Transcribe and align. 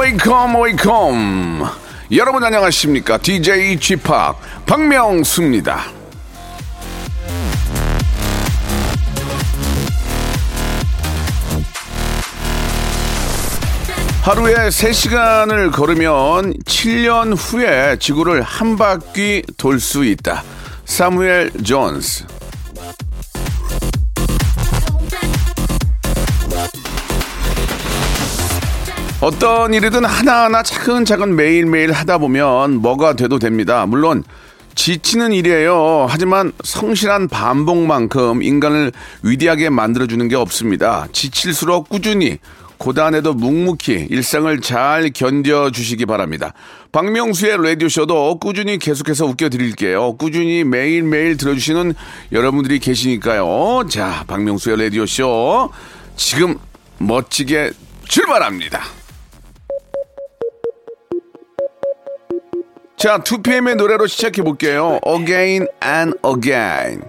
Wake 0.00 0.40
up 0.40 0.60
wake 0.62 1.24
up. 1.24 1.70
여러분 2.12 2.44
안녕하십니까? 2.44 3.18
DJ 3.18 3.76
p 3.76 3.96
박명수입니다. 4.66 5.82
하루에 14.22 14.54
3시간을 14.54 15.72
걸으면 15.72 16.54
7년 16.64 17.34
후에 17.36 17.96
지구를 17.98 18.42
한 18.42 18.76
바퀴 18.76 19.42
돌 19.56 19.80
수 19.80 20.04
있다. 20.04 20.44
사무엘 20.84 21.50
존슨 21.64 22.26
어떤 29.22 29.72
일이든 29.72 30.04
하나하나 30.04 30.64
차근차근 30.64 31.36
매일매일 31.36 31.92
하다 31.92 32.18
보면 32.18 32.78
뭐가 32.78 33.14
돼도 33.14 33.38
됩니다. 33.38 33.86
물론 33.86 34.24
지치는 34.74 35.32
일이에요. 35.32 36.06
하지만 36.08 36.50
성실한 36.64 37.28
반복만큼 37.28 38.42
인간을 38.42 38.90
위대하게 39.22 39.70
만들어주는 39.70 40.26
게 40.26 40.34
없습니다. 40.34 41.06
지칠수록 41.12 41.88
꾸준히 41.88 42.38
고단해도 42.78 43.34
묵묵히 43.34 44.08
일상을 44.10 44.60
잘 44.60 45.10
견뎌주시기 45.10 46.04
바랍니다. 46.04 46.52
박명수의 46.90 47.62
라디오쇼도 47.62 48.40
꾸준히 48.40 48.76
계속해서 48.76 49.26
웃겨드릴게요. 49.26 50.16
꾸준히 50.16 50.64
매일매일 50.64 51.36
들어주시는 51.36 51.94
여러분들이 52.32 52.80
계시니까요. 52.80 53.86
자, 53.88 54.24
박명수의 54.26 54.82
라디오쇼 54.82 55.70
지금 56.16 56.58
멋지게 56.98 57.70
출발합니다. 58.08 58.82
자, 63.02 63.18
2PM의 63.18 63.74
노래로 63.74 64.06
시작해 64.06 64.42
볼게요. 64.42 65.00
Again 65.04 65.66
and 65.84 66.16
Again. 66.24 67.02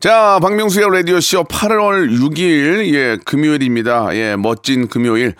자, 0.00 0.38
박명수의 0.40 0.88
라디오쇼 0.90 1.44
8월 1.44 2.10
6일, 2.10 2.94
예, 2.94 3.18
금요일입니다. 3.22 4.16
예, 4.16 4.34
멋진 4.34 4.88
금요일. 4.88 5.34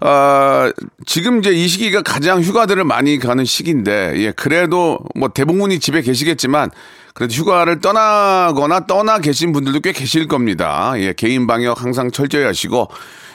아, 0.00 0.72
지금 1.06 1.38
이제 1.38 1.52
이 1.52 1.68
시기가 1.68 2.02
가장 2.02 2.40
휴가들을 2.40 2.82
많이 2.82 3.20
가는 3.20 3.44
시기인데, 3.44 4.14
예, 4.16 4.32
그래도 4.32 4.98
뭐 5.14 5.28
대부분이 5.28 5.78
집에 5.78 6.02
계시겠지만, 6.02 6.72
그래도 7.16 7.32
휴가를 7.32 7.80
떠나거나 7.80 8.80
떠나 8.80 9.20
계신 9.20 9.52
분들도 9.52 9.80
꽤 9.80 9.92
계실 9.92 10.28
겁니다. 10.28 10.92
예, 10.96 11.14
개인 11.14 11.46
방역 11.46 11.82
항상 11.82 12.10
철저히 12.10 12.44
하시고, 12.44 12.88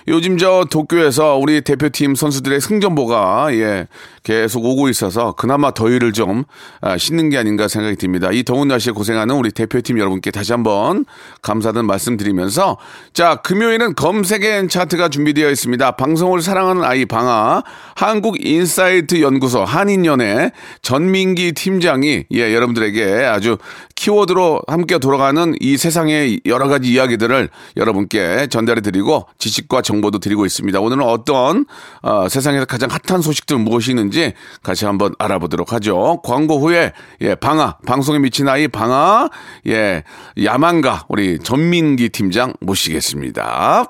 요즘 0.07 0.37
저 0.37 0.65
도쿄에서 0.69 1.37
우리 1.37 1.61
대표팀 1.61 2.15
선수들의 2.15 2.59
승전보가 2.61 3.49
예 3.53 3.87
계속 4.23 4.65
오고 4.65 4.89
있어서 4.89 5.33
그나마 5.33 5.71
더위를 5.71 6.11
좀 6.11 6.43
아, 6.79 6.97
씻는 6.97 7.29
게 7.29 7.37
아닌가 7.37 7.67
생각이 7.67 7.95
듭니다. 7.95 8.29
이 8.31 8.43
더운 8.43 8.67
날씨에 8.67 8.93
고생하는 8.93 9.35
우리 9.35 9.51
대표팀 9.51 9.99
여러분께 9.99 10.31
다시 10.31 10.51
한번 10.51 11.05
감사하다는 11.41 11.87
말씀드리면서 11.87 12.77
자 13.13 13.35
금요일은 13.37 13.95
검색 13.95 14.61
N 14.61 14.69
차트가 14.69 15.09
준비되어 15.09 15.49
있습니다. 15.49 15.91
방송을 15.91 16.41
사랑하는 16.41 16.83
아이 16.83 17.05
방아 17.05 17.63
한국 17.95 18.43
인사이트 18.45 19.21
연구소 19.21 19.63
한인연의 19.63 20.51
전민기 20.81 21.53
팀장이 21.53 22.25
예 22.31 22.53
여러분들에게 22.53 23.25
아주 23.25 23.57
키워드로 23.95 24.61
함께 24.67 24.97
돌아가는 24.97 25.53
이 25.59 25.77
세상의 25.77 26.41
여러 26.45 26.67
가지 26.67 26.89
이야기들을 26.91 27.49
여러분께 27.77 28.47
전달해 28.47 28.81
드리고 28.81 29.27
지식과 29.37 29.81
정보도 29.81 30.19
드리고 30.19 30.45
있습니다. 30.45 30.79
오늘은 30.79 31.03
어떤 31.03 31.65
어, 32.01 32.27
세상에서 32.29 32.65
가장 32.65 32.89
핫한 32.89 33.21
소식들 33.21 33.57
무엇이 33.57 33.91
있는지 33.91 34.33
같이 34.63 34.85
한번 34.85 35.13
알아보도록 35.19 35.73
하죠. 35.73 36.21
광고 36.23 36.59
후에 36.59 36.93
예, 37.21 37.35
방아 37.35 37.77
방송에 37.85 38.19
미친 38.19 38.47
아이 38.47 38.67
방아 38.67 39.29
예 39.67 40.03
야망가 40.43 41.05
우리 41.09 41.39
전민기 41.39 42.09
팀장 42.09 42.53
모시겠습니다. 42.59 43.87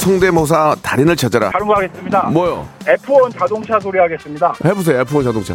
송대모사 0.00 0.76
달인을 0.82 1.14
찾아라. 1.14 1.50
다른 1.50 1.66
거 1.66 1.74
하겠습니다. 1.74 2.22
뭐요? 2.30 2.66
F1 2.86 3.38
자동차 3.38 3.78
소리 3.78 3.98
하겠습니다. 3.98 4.54
해보세요. 4.64 5.04
F1 5.04 5.24
자동차. 5.24 5.54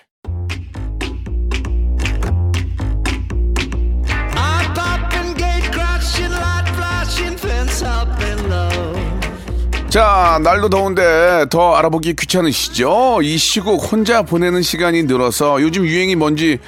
자, 9.91 10.39
날도 10.41 10.69
더운데 10.69 11.45
더 11.49 11.75
알아보기 11.75 12.13
귀찮으시죠? 12.13 13.19
이 13.23 13.37
시국 13.37 13.91
혼자 13.91 14.21
보내는 14.21 14.61
시간이 14.61 15.03
늘어서 15.03 15.61
요즘 15.61 15.85
유행이 15.85 16.15
뭔지 16.15 16.59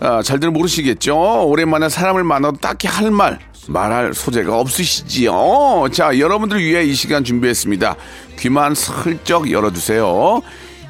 아, 0.00 0.22
잘들 0.22 0.50
모르시겠죠? 0.50 1.46
오랜만에 1.46 1.90
사람을 1.90 2.24
만나도 2.24 2.56
딱히 2.56 2.88
할 2.88 3.10
말, 3.10 3.38
말할 3.68 4.14
소재가 4.14 4.58
없으시지요? 4.58 5.88
자, 5.92 6.18
여러분들 6.18 6.58
위해 6.64 6.82
이 6.82 6.94
시간 6.94 7.22
준비했습니다. 7.22 7.96
귀만 8.38 8.74
슬쩍 8.74 9.50
열어두세요. 9.50 10.40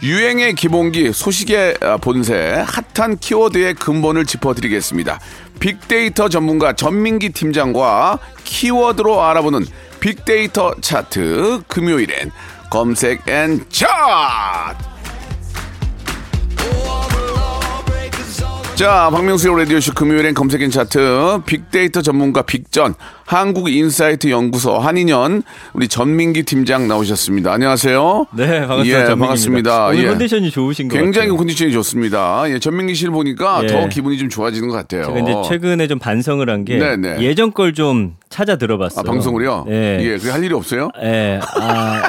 유행의 0.00 0.54
기본기, 0.54 1.12
소식의 1.12 1.78
아, 1.81 1.96
본색, 1.96 2.66
핫한 2.94 3.19
키워드의 3.19 3.75
근본을 3.75 4.26
짚어드리겠습니다. 4.26 5.19
빅데이터 5.58 6.28
전문가 6.28 6.72
전민기 6.72 7.31
팀장과 7.31 8.20
키워드로 8.44 9.25
알아보는 9.25 9.66
빅데이터 10.00 10.75
차트 10.81 11.62
금요일엔 11.69 12.31
검색엔 12.70 13.64
차트 13.69 14.91
자, 18.76 19.11
박명수의 19.12 19.58
라디오쇼 19.58 19.93
금요일엔 19.93 20.32
검색엔 20.32 20.70
차트, 20.70 21.41
빅데이터 21.44 22.00
전문가 22.00 22.41
빅전, 22.41 22.94
한국인사이트 23.26 24.31
연구소 24.31 24.79
한인연, 24.79 25.43
우리 25.75 25.87
전민기 25.87 26.44
팀장 26.44 26.88
나오셨습니다. 26.88 27.53
안녕하세요. 27.53 28.26
네, 28.32 28.61
반갑습니다. 28.61 28.87
예, 28.87 29.05
전민기입니다. 29.05 29.17
반갑습니다. 29.19 29.87
오늘 29.88 30.03
예. 30.03 30.06
컨디션이 30.08 30.50
좋으신 30.50 30.88
것 30.88 30.96
굉장히 30.96 31.26
같아요. 31.29 31.37
컨디션이 31.37 31.73
좋습니다. 31.73 32.44
예, 32.49 32.58
전민기 32.58 32.94
씨를 32.94 33.12
보니까 33.12 33.61
예. 33.64 33.67
더 33.67 33.87
기분이 33.91 34.17
좀 34.17 34.31
좋아지는 34.31 34.70
것 34.70 34.76
같아요. 34.76 35.05
제가 35.05 35.19
이제 35.19 35.35
최근에 35.50 35.87
좀 35.87 35.99
반성을 35.99 36.49
한게 36.49 36.79
네네. 36.79 37.20
예전 37.20 37.53
걸 37.53 37.75
좀 37.75 38.14
찾아 38.31 38.55
들어봤어요. 38.55 39.00
아, 39.00 39.03
방송을요? 39.03 39.67
예. 39.69 39.99
예, 40.00 40.17
그게 40.17 40.31
할 40.31 40.43
일이 40.44 40.55
없어요? 40.55 40.91
예. 41.03 41.41
아, 41.56 42.03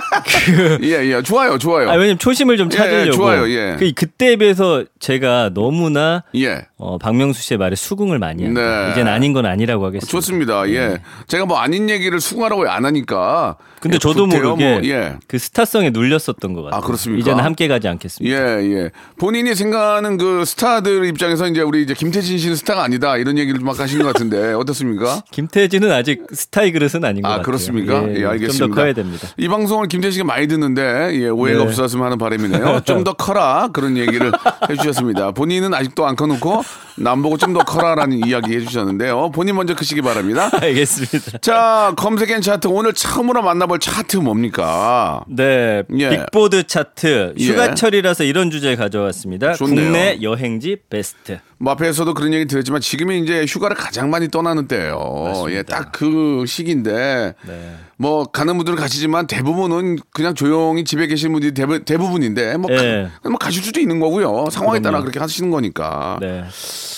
그 0.46 0.78
예, 0.86 1.12
예. 1.12 1.22
좋아요, 1.24 1.58
좋아요. 1.58 1.90
아, 1.90 1.94
왜냐면 1.94 2.20
초심을 2.20 2.58
좀 2.58 2.70
예, 2.72 2.78
찾으려고. 2.78 3.18
좋아요, 3.18 3.50
예. 3.50 3.76
그 3.80 3.92
그때에 3.92 4.36
비해서 4.36 4.86
제가 5.00 5.50
너무나 5.56 6.24
예. 6.36 6.68
어, 6.78 7.00
박명수 7.00 7.42
씨의 7.42 7.58
말에 7.58 7.76
수긍을 7.76 8.20
많이 8.20 8.44
한다. 8.44 8.86
네. 8.86 8.92
이젠 8.92 9.08
아닌 9.08 9.34
건 9.34 9.48
아니라고 9.48 9.84
하겠습니다. 9.88 10.12
좋습니다. 10.12 10.70
예. 10.70 11.00
제가 11.28 11.46
뭐 11.46 11.58
아닌 11.58 11.90
얘기를 11.90 12.20
수긍하라고 12.20 12.70
안 12.70 12.86
하니까. 12.86 13.58
근데 13.80 13.96
예, 13.96 14.00
저도 14.00 14.28
좋대요, 14.28 14.44
모르게 14.44 14.72
뭐, 14.74 14.82
예. 14.84 15.18
그 15.28 15.40
스타성에 15.40 15.90
눌렸었던 15.90 16.54
것 16.54 16.62
같아요. 16.62 16.80
아, 16.80 16.86
그렇습니까? 16.86 17.20
이제는 17.20 17.44
함께 17.44 17.68
가지 17.68 17.88
않겠습니다. 17.88 18.36
예, 18.36 18.64
예. 18.64 18.90
본인이 19.18 19.56
생각하는 19.56 20.18
그 20.18 20.46
스타들 20.46 21.06
입장에서 21.06 21.48
이제 21.48 21.62
우리 21.62 21.82
이제 21.82 21.96
김태진 21.96 22.38
씨는 22.38 22.56
스타가 22.56 22.84
아니다. 22.84 23.18
이런 23.18 23.40
얘기를 23.40 23.60
막 23.60 23.80
하시는 23.80 24.04
것 24.04 24.14
같은데 24.14 24.54
어떻습니까? 24.54 25.24
김태진은 25.32 25.92
아직 25.92 26.11
스타의 26.34 26.72
그릇은 26.72 27.04
아닌 27.06 27.22
것 27.22 27.28
아, 27.28 27.32
같아요. 27.32 27.46
그렇습니까? 27.46 28.04
예, 28.16 28.26
알겠습니다. 28.26 28.58
좀 28.66 28.70
더 28.70 28.76
커야 28.82 28.94
됩니다. 28.94 29.28
이 29.38 29.48
방송을 29.48 29.88
김태진 29.88 30.12
씨가 30.14 30.26
많이 30.26 30.48
듣는데, 30.48 31.12
예, 31.14 31.28
오해가 31.30 31.60
네. 31.60 31.66
없었으면 31.70 32.06
하는 32.06 32.18
바람이네요. 32.18 32.82
좀 32.86 33.04
더 33.04 33.14
커라. 33.14 33.70
그런 33.74 33.98
얘기를 33.98 34.32
해주셨습니다. 34.70 35.32
본인은 35.32 35.74
아직도 35.74 36.06
안 36.06 36.16
커놓고, 36.16 36.64
남보고 36.98 37.38
좀 37.38 37.54
더 37.54 37.60
커라라는 37.60 38.26
이야기 38.26 38.56
해주셨는데요. 38.56 39.32
본인 39.32 39.56
먼저 39.56 39.76
크시기 39.76 40.02
바랍니다. 40.02 40.50
알겠습니다. 40.62 41.40
자, 41.40 41.94
검색엔 41.98 42.42
차트. 42.42 42.68
오늘 42.68 42.94
처음으로 42.94 43.42
만나볼 43.42 43.80
차트 43.80 44.18
뭡니까? 44.18 45.24
네, 45.28 45.84
예. 45.98 46.10
빅보드 46.10 46.68
차트 46.68 47.34
예. 47.38 47.44
휴가철이라서 47.46 48.24
이런 48.24 48.52
주제 48.52 48.76
가져왔습니다. 48.76 49.54
좋네요. 49.54 49.76
국내 49.92 50.20
여행지 50.22 50.78
베스트. 50.90 51.40
뭐 51.62 51.74
앞에서도 51.74 52.12
그런 52.16 52.34
얘기 52.34 52.46
드렸지만 52.46 52.82
지금이 52.82 53.20
이제 53.20 53.46
휴가를 53.48 53.76
가장 53.76 54.10
많이 54.10 54.28
떠나는 54.30 54.68
때예요. 54.68 55.46
예, 55.50 55.62
딱 55.62 55.92
그 55.92 56.46
시기인데 56.48 57.36
네. 57.46 57.76
뭐 57.98 58.24
가는 58.26 58.58
분들은 58.58 58.80
가시지만 58.80 59.28
대부분은 59.28 60.00
그냥 60.12 60.34
조용히 60.34 60.84
집에 60.84 61.06
계신 61.06 61.32
분들이 61.32 61.54
대부, 61.54 61.84
대부분인데 61.84 62.58
뭐, 62.58 62.72
예. 62.72 63.10
가, 63.22 63.30
뭐 63.30 63.38
가실 63.38 63.64
수도 63.64 63.80
있는 63.80 64.00
거고요. 64.00 64.48
상황에 64.50 64.80
따라 64.80 64.94
그럼요. 64.94 65.04
그렇게 65.04 65.20
하시는 65.20 65.52
거니까. 65.52 66.18
네. 66.20 66.44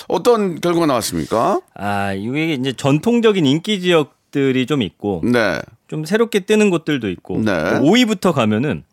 어떤 0.07 0.61
결과가 0.61 0.85
나왔습니까? 0.85 1.59
아, 1.75 2.13
이게 2.13 2.53
이제 2.53 2.71
전통적인 2.71 3.45
인기 3.45 3.81
지역들이 3.81 4.65
좀 4.65 4.81
있고 4.81 5.21
네. 5.25 5.59
좀 5.89 6.05
새롭게 6.05 6.41
뜨는 6.41 6.69
곳들도 6.69 7.09
있고 7.09 7.39
네. 7.39 7.51
5위부터 7.51 8.31
가면은 8.31 8.83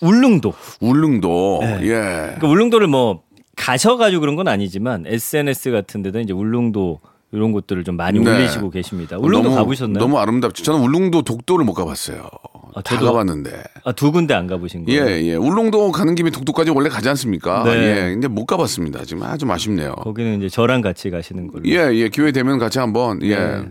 울릉도. 0.00 0.52
울릉도. 0.80 1.58
네. 1.62 1.78
예. 1.82 1.88
그러니까 1.88 2.48
울릉도를 2.48 2.88
뭐 2.88 3.22
가셔가지고 3.56 4.20
그런 4.20 4.36
건 4.36 4.48
아니지만 4.48 5.04
SNS 5.06 5.70
같은 5.70 6.02
데도 6.02 6.20
이제 6.20 6.32
울릉도 6.32 7.00
이런 7.32 7.52
곳들을 7.52 7.84
좀 7.84 7.96
많이 7.96 8.18
네. 8.20 8.30
올리시고 8.30 8.70
계십니다. 8.70 9.16
울릉도 9.18 9.48
너무, 9.48 9.56
가보셨나요? 9.56 9.98
너무 10.02 10.18
아름답죠. 10.18 10.62
저는 10.64 10.80
울릉도 10.80 11.22
독도를 11.22 11.64
못 11.64 11.72
가봤어요. 11.74 12.28
아, 12.74 12.80
다 12.82 12.98
가봤는데. 12.98 13.62
아, 13.84 13.92
두 13.92 14.12
군데 14.12 14.34
안 14.34 14.46
가보신 14.46 14.86
예, 14.88 14.98
거예요? 15.00 15.26
예. 15.30 15.34
울릉도 15.36 15.92
가는 15.92 16.14
김에 16.14 16.30
독도까지 16.30 16.70
원래 16.70 16.88
가지 16.88 17.08
않습니까? 17.10 17.64
네. 17.64 17.70
예. 17.70 18.10
근데 18.12 18.28
못 18.28 18.46
가봤습니다. 18.46 19.04
지금 19.04 19.22
아주 19.24 19.50
아쉽네요. 19.50 19.94
거기는 19.96 20.38
이제 20.38 20.48
저랑 20.48 20.80
같이 20.80 21.10
가시는 21.10 21.48
걸로. 21.48 21.64
예, 21.66 21.90
예. 21.94 22.08
기회 22.08 22.32
되면 22.32 22.58
같이 22.58 22.78
한번, 22.78 23.20
예. 23.22 23.36
네. 23.36 23.64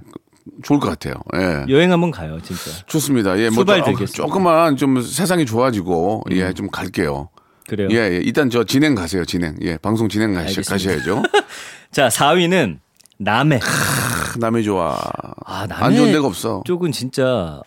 좋을 0.63 0.79
것 0.79 0.87
같아요. 0.89 1.15
예. 1.35 1.65
여행 1.71 1.91
한번 1.91 2.09
가요, 2.11 2.39
진짜. 2.41 2.71
좋습니다. 2.87 3.37
예, 3.37 3.45
뭐 3.49 3.57
수발 3.59 3.79
조- 3.79 3.85
들겠습니다. 3.85 4.13
조금만 4.23 4.75
좀 4.75 5.01
세상이 5.01 5.45
좋아지고 5.45 6.23
예, 6.31 6.51
좀 6.53 6.67
갈게요. 6.69 7.29
그래요. 7.71 7.87
예, 7.91 8.15
예. 8.15 8.17
일단 8.17 8.49
저 8.49 8.65
진행 8.65 8.95
가세요. 8.95 9.23
진행. 9.23 9.55
예, 9.61 9.77
방송 9.77 10.09
진행 10.09 10.33
가시. 10.33 10.61
가셔야죠. 10.61 11.23
자, 11.89 12.09
4위는 12.09 12.79
남해. 13.17 13.59
크, 13.59 14.37
남의 14.39 14.65
좋아. 14.65 14.99
아, 15.45 15.65
남해 15.67 15.81
안 15.85 15.95
좋은 15.95 16.11
데가 16.11 16.27
없어. 16.27 16.63
쪽은 16.65 16.91
진짜 16.91 17.61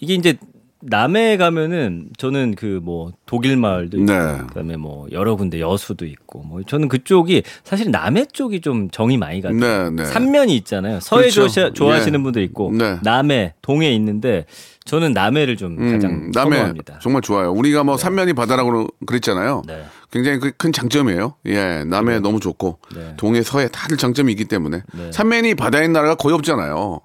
이게 0.00 0.14
이제 0.14 0.36
남해 0.80 1.36
가면은 1.38 2.08
저는 2.18 2.54
그 2.54 2.78
뭐 2.82 3.12
독일 3.26 3.56
마을도 3.56 3.98
있고 3.98 4.12
네. 4.12 4.38
그다음에 4.48 4.76
뭐 4.76 5.06
여러 5.10 5.34
군데 5.36 5.60
여수도 5.60 6.06
있고 6.06 6.40
뭐 6.44 6.62
저는 6.62 6.88
그쪽이 6.88 7.42
사실 7.64 7.90
남해 7.90 8.26
쪽이 8.26 8.60
좀 8.60 8.88
정이 8.90 9.16
많이 9.18 9.40
가요. 9.40 9.52
네, 9.52 9.90
네. 9.90 10.04
삼면이 10.04 10.54
있잖아요. 10.58 11.00
서해 11.00 11.28
그렇죠. 11.28 11.48
좋아, 11.48 11.70
좋아하시는 11.72 12.18
예. 12.18 12.22
분들 12.22 12.42
있고 12.44 12.72
네. 12.72 12.98
남해, 13.02 13.54
동해 13.62 13.92
있는데 13.94 14.46
저는 14.84 15.12
남해를 15.12 15.56
좀 15.56 15.76
가장 15.92 16.10
음, 16.12 16.30
남해 16.32 16.56
선호합니다. 16.56 16.98
정말 17.00 17.20
좋아요. 17.22 17.50
우리가 17.52 17.82
뭐 17.84 17.96
삼면이 17.96 18.32
바다라고 18.34 18.86
그랬잖아요. 19.06 19.62
네. 19.66 19.84
굉장히 20.12 20.38
그- 20.38 20.52
큰 20.52 20.72
장점이에요. 20.72 21.34
예, 21.46 21.84
남해 21.84 22.20
너무 22.20 22.38
좋고 22.40 22.78
네. 22.94 23.14
동해, 23.18 23.42
서해 23.42 23.68
다들 23.70 23.96
장점이 23.98 24.32
있기 24.32 24.44
때문에 24.46 24.82
네. 24.94 25.12
삼면이 25.12 25.56
바다인 25.56 25.92
나라가 25.92 26.14
거의 26.14 26.34
없잖아요. 26.36 27.00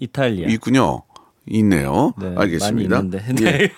이탈리아. 0.00 0.48
있군요. 0.48 1.02
있네요. 1.50 2.14
네, 2.20 2.32
알겠습니다. 2.36 2.96
많이 2.96 3.08
있는데. 3.16 3.24
예. 3.44 3.58
네. 3.58 3.72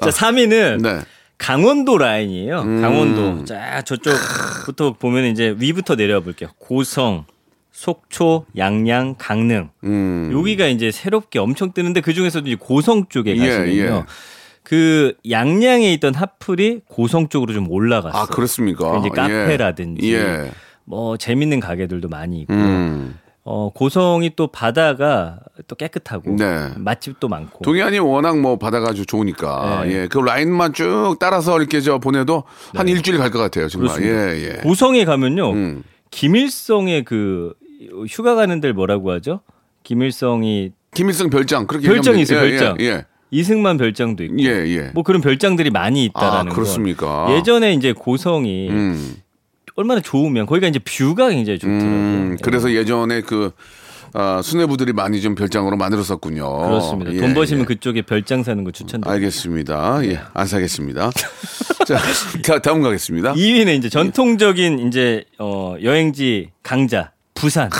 자, 0.00 0.10
3위는 0.10 0.80
네. 0.82 1.00
강원도 1.38 1.98
라인이에요. 1.98 2.60
음. 2.60 2.80
강원도. 2.80 3.44
자, 3.44 3.82
저쪽부터 3.82 4.94
보면 4.94 5.24
이제 5.24 5.54
위부터 5.58 5.96
내려와 5.96 6.20
볼게요. 6.20 6.50
고성, 6.58 7.24
속초, 7.72 8.46
양양, 8.56 9.16
강릉. 9.18 9.70
음. 9.84 10.30
여기가 10.32 10.66
이제 10.66 10.90
새롭게 10.90 11.38
엄청 11.38 11.72
뜨는데 11.72 12.00
그 12.00 12.14
중에서도 12.14 12.46
이제 12.46 12.56
고성 12.58 13.06
쪽에 13.08 13.36
예, 13.36 13.38
가시면요. 13.38 13.96
예. 13.96 14.04
그 14.62 15.14
양양에 15.28 15.92
있던 15.94 16.14
핫플이 16.14 16.82
고성 16.86 17.28
쪽으로 17.28 17.52
좀 17.52 17.68
올라갔어요. 17.70 18.22
아, 18.22 18.26
그렇습니까? 18.26 18.98
이제 18.98 19.08
카페라든지 19.08 20.14
예. 20.14 20.52
뭐 20.84 21.16
재밌는 21.16 21.60
가게들도 21.60 22.08
많이 22.08 22.42
있고 22.42 22.54
음. 22.54 23.18
어, 23.44 23.70
고성이 23.74 24.30
또 24.36 24.46
바다가 24.46 25.40
또 25.66 25.74
깨끗하고 25.74 26.36
네. 26.36 26.68
맛집도 26.76 27.28
많고 27.28 27.64
동해안이 27.64 27.98
워낙 27.98 28.38
뭐 28.40 28.56
바다가 28.56 28.90
아주 28.90 29.04
좋으니까 29.04 29.82
네. 29.84 29.92
예, 29.92 30.08
그 30.08 30.18
라인만 30.18 30.72
쭉 30.74 31.16
따라서 31.18 31.58
이렇게 31.58 31.80
저 31.80 31.98
보내도 31.98 32.44
한 32.74 32.86
일주일 32.88 33.18
갈 33.18 33.30
것 33.32 33.38
같아요 33.40 33.66
정말 33.68 33.94
그렇습니다. 33.94 34.36
예 34.36 34.42
예. 34.42 34.52
고성에 34.62 35.04
가면요. 35.04 35.50
음. 35.52 35.82
김일성의 36.10 37.04
그 37.04 37.54
휴가 38.08 38.34
가는 38.36 38.60
데를 38.60 38.74
뭐라고 38.74 39.10
하죠? 39.12 39.40
김일성이 39.82 40.70
김일성 40.94 41.30
별장 41.30 41.66
그렇게 41.66 41.88
별장이 41.88 42.22
있어요, 42.22 42.40
돼요. 42.42 42.50
별장. 42.50 42.76
예, 42.80 42.84
예. 42.86 43.04
이승만 43.32 43.76
별장도 43.78 44.22
있고 44.24 44.36
예, 44.40 44.48
예. 44.68 44.90
뭐 44.94 45.02
그런 45.02 45.20
별장들이 45.22 45.70
많이 45.70 46.04
있다라는 46.04 46.38
아, 46.38 46.44
거. 46.50 46.54
그렇습니까? 46.54 47.26
예전에 47.36 47.72
이제 47.72 47.92
고성이 47.92 48.68
음. 48.70 49.16
얼마나 49.74 50.00
좋으면 50.00 50.46
거기가 50.46 50.68
이제 50.68 50.78
뷰가 50.78 51.30
굉장히 51.30 51.58
좋더라고요. 51.58 51.88
음, 51.90 52.36
예. 52.38 52.42
그래서 52.42 52.72
예전에 52.72 53.20
그 53.22 53.52
아, 54.14 54.42
수뇌부들이 54.42 54.92
많이 54.92 55.22
좀 55.22 55.34
별장으로 55.34 55.76
만들었었군요. 55.78 56.44
그렇습니다. 56.58 57.12
예, 57.14 57.16
돈 57.18 57.32
버시면 57.32 57.62
예. 57.62 57.64
그쪽에 57.66 58.02
별장 58.02 58.42
사는 58.42 58.62
거 58.62 58.70
추천드립니다. 58.70 59.10
알겠습니다. 59.10 60.04
예, 60.04 60.20
안 60.34 60.46
사겠습니다. 60.46 61.10
자, 61.86 61.98
다- 62.44 62.58
다음 62.60 62.82
가겠습니다. 62.82 63.32
2위는 63.32 63.78
이제 63.78 63.88
전통적인 63.88 64.86
이제 64.86 65.24
어 65.38 65.76
여행지 65.82 66.50
강자 66.62 67.12
부산. 67.34 67.70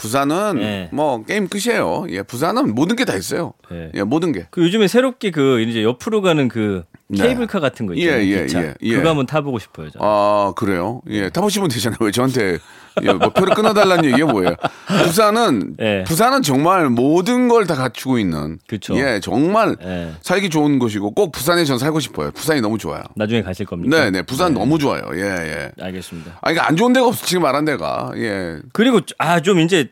부산은 0.00 0.58
예. 0.60 0.88
뭐 0.92 1.24
게임 1.24 1.48
끝이에요. 1.48 2.06
예, 2.10 2.22
부산은 2.22 2.74
모든 2.74 2.96
게 2.96 3.04
다 3.04 3.14
있어요. 3.16 3.52
예. 3.72 3.90
예, 3.94 4.02
모든 4.02 4.32
게. 4.32 4.46
그 4.50 4.62
요즘에 4.62 4.86
새롭게 4.88 5.30
그 5.30 5.60
이제 5.60 5.82
옆으로 5.82 6.22
가는 6.22 6.48
그 6.48 6.84
네. 7.08 7.22
케이블카 7.26 7.58
같은 7.60 7.86
거 7.86 7.94
있잖아요. 7.94 8.20
예, 8.22 8.26
예, 8.26 8.46
기차. 8.46 8.62
예, 8.62 8.74
예. 8.82 8.96
그거 8.96 9.08
한번 9.10 9.26
타보고 9.26 9.58
싶어요. 9.58 9.90
저는. 9.90 10.06
아, 10.06 10.52
그래요? 10.56 11.00
예, 11.08 11.30
타보시면 11.30 11.68
되잖아요. 11.70 11.96
왜 12.00 12.10
저한테, 12.10 12.58
예, 13.02 13.12
뭐 13.12 13.28
표를 13.30 13.54
끊어달라는 13.54 14.04
얘기가 14.06 14.26
뭐예요? 14.32 14.54
부산은, 15.04 15.76
예. 15.80 16.04
부산은 16.06 16.42
정말 16.42 16.88
모든 16.90 17.48
걸 17.48 17.66
다 17.68 17.74
갖추고 17.74 18.18
있는. 18.18 18.58
그쵸. 18.66 18.96
예, 18.98 19.20
정말 19.22 19.76
예. 19.84 20.12
살기 20.22 20.48
좋은 20.48 20.78
곳이고 20.78 21.10
꼭 21.10 21.32
부산에 21.32 21.64
전 21.66 21.78
살고 21.78 22.00
싶어요. 22.00 22.30
부산이 22.30 22.60
너무 22.62 22.78
좋아요. 22.78 23.02
나중에 23.14 23.42
가실 23.42 23.66
겁니까? 23.66 23.98
네, 23.98 24.10
네, 24.10 24.22
부산 24.22 24.54
너무 24.54 24.78
좋아요. 24.78 25.02
예, 25.14 25.20
예. 25.20 25.70
알겠습니다. 25.80 26.32
아, 26.40 26.50
그러니까 26.50 26.66
안 26.68 26.76
좋은 26.76 26.92
데가 26.94 27.06
없어. 27.06 27.26
지금 27.26 27.42
말한 27.42 27.64
데가. 27.66 28.12
예. 28.16 28.58
그리고 28.72 29.00
아 29.18 29.40
좀 29.40 29.60
이제 29.60 29.88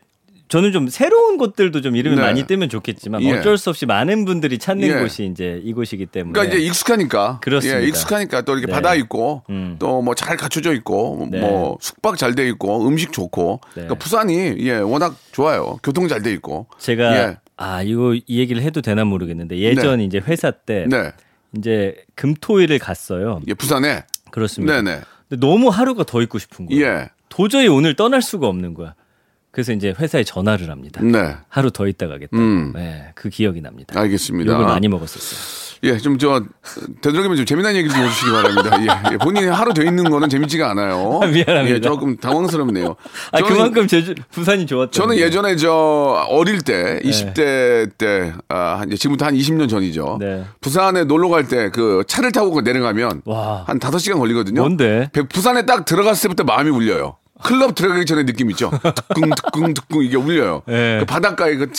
저는 0.49 0.71
좀 0.71 0.87
새로운 0.87 1.37
곳들도 1.37 1.81
좀 1.81 1.95
이름이 1.95 2.15
네. 2.15 2.21
많이 2.21 2.47
뜨면 2.47 2.69
좋겠지만 2.69 3.21
예. 3.23 3.33
어쩔 3.33 3.57
수 3.57 3.69
없이 3.69 3.85
많은 3.85 4.23
분들이 4.25 4.57
찾는 4.57 4.87
예. 4.87 4.93
곳이 5.01 5.25
이제 5.25 5.61
이곳이기 5.63 6.05
때문에 6.05 6.33
그러니까 6.33 6.55
이제 6.55 6.65
익숙하니까. 6.65 7.39
그렇습니다. 7.41 7.81
예, 7.81 7.87
익숙하니까 7.87 8.41
또 8.41 8.53
이렇게 8.53 8.67
네. 8.67 8.71
바다 8.73 8.95
있고 8.95 9.43
음. 9.49 9.75
또뭐 9.79 10.15
잘 10.15 10.37
갖춰져 10.37 10.73
있고 10.73 11.27
네. 11.31 11.39
뭐 11.39 11.77
숙박 11.81 12.17
잘 12.17 12.33
돼 12.35 12.47
있고 12.49 12.87
음식 12.87 13.11
좋고. 13.11 13.59
네. 13.69 13.71
그러니까 13.73 13.95
부산이 13.95 14.55
예, 14.59 14.77
워낙 14.77 15.15
좋아요. 15.31 15.79
교통 15.83 16.07
잘 16.07 16.21
돼 16.21 16.31
있고. 16.33 16.67
제가 16.77 17.15
예. 17.17 17.37
아 17.57 17.81
이거 17.81 18.13
이 18.13 18.39
얘기를 18.39 18.61
해도 18.61 18.81
되나 18.81 19.03
모르겠는데 19.03 19.57
예전 19.57 19.99
이제 19.99 20.19
회사 20.19 20.51
때 20.51 20.85
네. 20.87 21.11
이제 21.57 21.95
금토일을 22.15 22.79
갔어요. 22.79 23.41
예, 23.47 23.53
부산에. 23.53 24.03
그렇습니다. 24.31 24.81
네, 24.81 24.95
네. 24.95 25.01
근데 25.27 25.45
너무 25.45 25.69
하루가 25.69 26.03
더 26.03 26.21
있고 26.21 26.39
싶은 26.39 26.67
거예요. 26.67 26.85
예. 26.85 27.09
도저히 27.29 27.67
오늘 27.67 27.95
떠날 27.95 28.21
수가 28.21 28.47
없는 28.47 28.73
거야. 28.73 28.93
그래서 29.57 29.73
이제 29.73 29.91
회사에 29.99 30.23
전화를 30.23 30.69
합니다. 30.69 31.01
네. 31.03 31.35
하루 31.49 31.71
더 31.71 31.87
있다 31.87 32.07
가겠다. 32.07 32.37
음. 32.37 32.73
네, 32.75 33.07
그 33.15 33.27
기억이 33.29 33.59
납니다. 33.59 33.99
알겠습니다. 33.99 34.53
욕을 34.53 34.65
많이 34.65 34.87
먹었었어요. 34.87 35.65
예, 35.83 35.97
좀 35.97 36.19
저 36.19 36.43
되도록이면 37.01 37.37
좀 37.37 37.45
재미난 37.47 37.75
얘기 37.75 37.89
좀 37.89 37.97
해주시기 38.03 38.31
바랍니다. 38.31 38.79
예, 39.09 39.13
예, 39.13 39.17
본인이 39.17 39.47
하루 39.47 39.73
돼 39.73 39.83
있는 39.83 40.03
거는 40.11 40.29
재밌지가 40.29 40.69
않아요. 40.71 41.21
미안합니다. 41.33 41.69
예, 41.75 41.81
조금 41.81 42.17
당황스럽네요. 42.17 42.95
아 43.31 43.39
저는- 43.39 43.47
그만큼 43.47 43.87
제주 43.87 44.13
부산이 44.29 44.67
좋았다. 44.67 44.91
저는 44.91 45.17
예전에 45.17 45.55
저 45.55 45.71
어릴 46.29 46.61
때 46.61 46.99
20대 47.03 47.97
때 47.97 48.33
아, 48.49 48.85
지금부터 48.95 49.25
한 49.25 49.33
20년 49.33 49.67
전이죠. 49.69 50.17
네. 50.19 50.43
부산에 50.61 51.03
놀러 51.05 51.29
갈 51.29 51.47
때 51.47 51.71
그 51.71 52.03
차를 52.07 52.31
타고 52.31 52.61
내려가면 52.61 53.23
와. 53.25 53.63
한 53.65 53.79
5시간 53.79 54.19
걸리거든요. 54.19 54.61
뭔데? 54.61 55.09
배- 55.13 55.27
부산에 55.27 55.65
딱 55.65 55.85
들어갔을 55.85 56.29
때부터 56.29 56.43
마음이 56.43 56.69
울려요. 56.69 57.17
클럽 57.43 57.75
들어가기 57.75 58.05
전에 58.05 58.25
느낌 58.25 58.49
있죠. 58.51 58.71
득궁 59.13 59.29
득궁 59.35 59.73
득궁 59.73 60.03
이게 60.03 60.17
울려요. 60.17 60.63
예. 60.69 60.97
그 60.99 61.05
바닷가에 61.05 61.55
그 61.55 61.71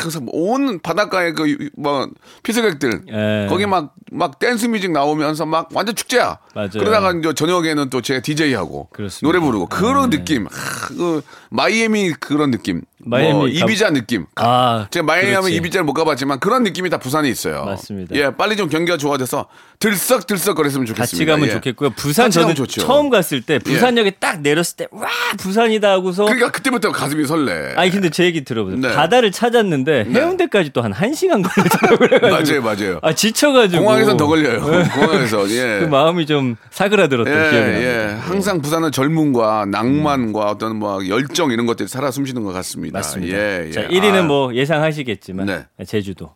그래서 0.00 0.20
온 0.26 0.80
바닷가에 0.80 1.32
그뭐 1.32 2.08
피서객들 2.42 3.02
예. 3.12 3.46
거기 3.48 3.66
막막 3.66 4.38
댄스 4.38 4.66
뮤직 4.66 4.90
나오면서 4.90 5.46
막 5.46 5.68
완전 5.72 5.94
축제야. 5.94 6.38
맞아요. 6.54 6.70
그러다가 6.72 7.12
이제 7.12 7.32
저녁에는 7.34 7.90
또 7.90 8.00
제가 8.00 8.20
DJ 8.20 8.54
하고 8.54 8.88
그렇습니다. 8.92 9.26
노래 9.26 9.44
부르고 9.44 9.66
그런 9.66 10.10
느낌. 10.10 10.46
아, 10.46 10.50
그 10.88 11.22
마이애미 11.50 12.12
그런 12.14 12.50
느낌. 12.50 12.82
마이애미 13.04 13.32
뭐 13.32 13.42
가- 13.42 13.48
이비자 13.48 13.90
느낌. 13.90 14.26
아, 14.36 14.86
제가 14.90 15.04
마이애미 15.04 15.32
하면. 15.34 15.50
이비자를 15.50 15.84
못 15.84 15.92
가봤지만 15.94 16.38
그런 16.40 16.62
느낌이 16.62 16.88
다 16.90 16.98
부산에 16.98 17.28
있어요. 17.28 17.64
맞습니다. 17.64 18.14
예, 18.16 18.30
빨리 18.30 18.56
좀 18.56 18.68
경기가 18.68 18.96
좋아져서 18.96 19.46
들썩들썩 19.78 20.56
거렸으면 20.56 20.86
좋겠습니다. 20.86 21.02
같이 21.02 21.24
가면 21.26 21.48
예. 21.48 21.52
좋겠고요. 21.54 21.90
부산 21.90 22.30
저는 22.30 22.54
좋죠. 22.54 22.80
처음 22.82 23.10
갔을 23.10 23.42
때 23.42 23.58
부산역에 23.58 24.12
딱 24.20 24.40
내렸을 24.40 24.76
때 24.76 24.86
와 24.92 25.08
부산이다 25.38 25.90
하고서 25.90 26.24
그러니까 26.24 26.50
그때부터 26.50 26.92
가슴이 26.92 27.26
설레. 27.26 27.74
아니 27.76 27.90
근데 27.90 28.08
제 28.10 28.24
얘기 28.24 28.44
들어보세요. 28.44 28.80
네. 28.80 28.94
바다를 28.94 29.32
찾았는데 29.32 30.06
해운대까지 30.12 30.70
또 30.70 30.82
한 30.82 30.92
1 30.92 31.14
시간 31.14 31.42
걸리더라고요. 31.42 31.98
그래가지고 32.20 32.62
맞아요, 32.62 32.76
맞아요. 32.76 32.98
아 33.02 33.12
지쳐가지고 33.12 33.82
공항에선 33.82 34.16
더 34.16 34.26
걸려요. 34.26 34.60
공항에서 34.94 35.48
예. 35.50 35.80
그 35.80 35.84
마음이 35.86 36.26
좀 36.26 36.56
사그라들었던 36.70 37.32
예, 37.32 37.50
기억이 37.50 37.66
납니다. 37.66 37.82
예. 37.82 38.16
항상 38.20 38.60
부산은 38.62 38.92
젊음과 38.92 39.66
낭만과 39.68 40.40
어떤 40.50 40.76
뭐 40.76 41.06
열정 41.08 41.50
이런 41.50 41.66
것들이 41.66 41.88
살아 41.88 42.10
숨쉬는 42.10 42.42
것 42.44 42.52
같습니다. 42.52 42.91
맞습니다. 42.92 43.36
예, 43.36 43.64
예. 43.68 43.70
자 43.72 43.82
1위는 43.88 44.14
아, 44.14 44.22
뭐 44.22 44.54
예상하시겠지만 44.54 45.46
네. 45.46 45.66
제주도. 45.86 46.32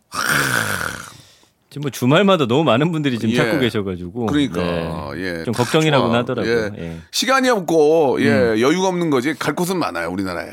지금 1.69 1.81
뭐 1.83 1.91
주말마다 1.91 2.47
너무 2.47 2.63
많은 2.63 2.91
분들이 2.91 3.19
지금 3.19 3.31
예. 3.33 3.37
찾고 3.37 3.59
계셔가지고 3.59 4.25
그러니까 4.27 4.61
네. 4.61 5.39
예. 5.39 5.43
좀 5.43 5.53
걱정이라고는 5.53 6.11
좋아. 6.11 6.19
하더라고요. 6.19 6.57
예. 6.57 6.71
예. 6.77 6.87
음. 6.87 7.03
시간이 7.11 7.49
없고 7.49 8.17
예 8.21 8.29
여유가 8.61 8.87
없는 8.87 9.09
거지 9.09 9.33
갈 9.37 9.53
곳은 9.55 9.77
많아요 9.77 10.09
우리나라에. 10.09 10.49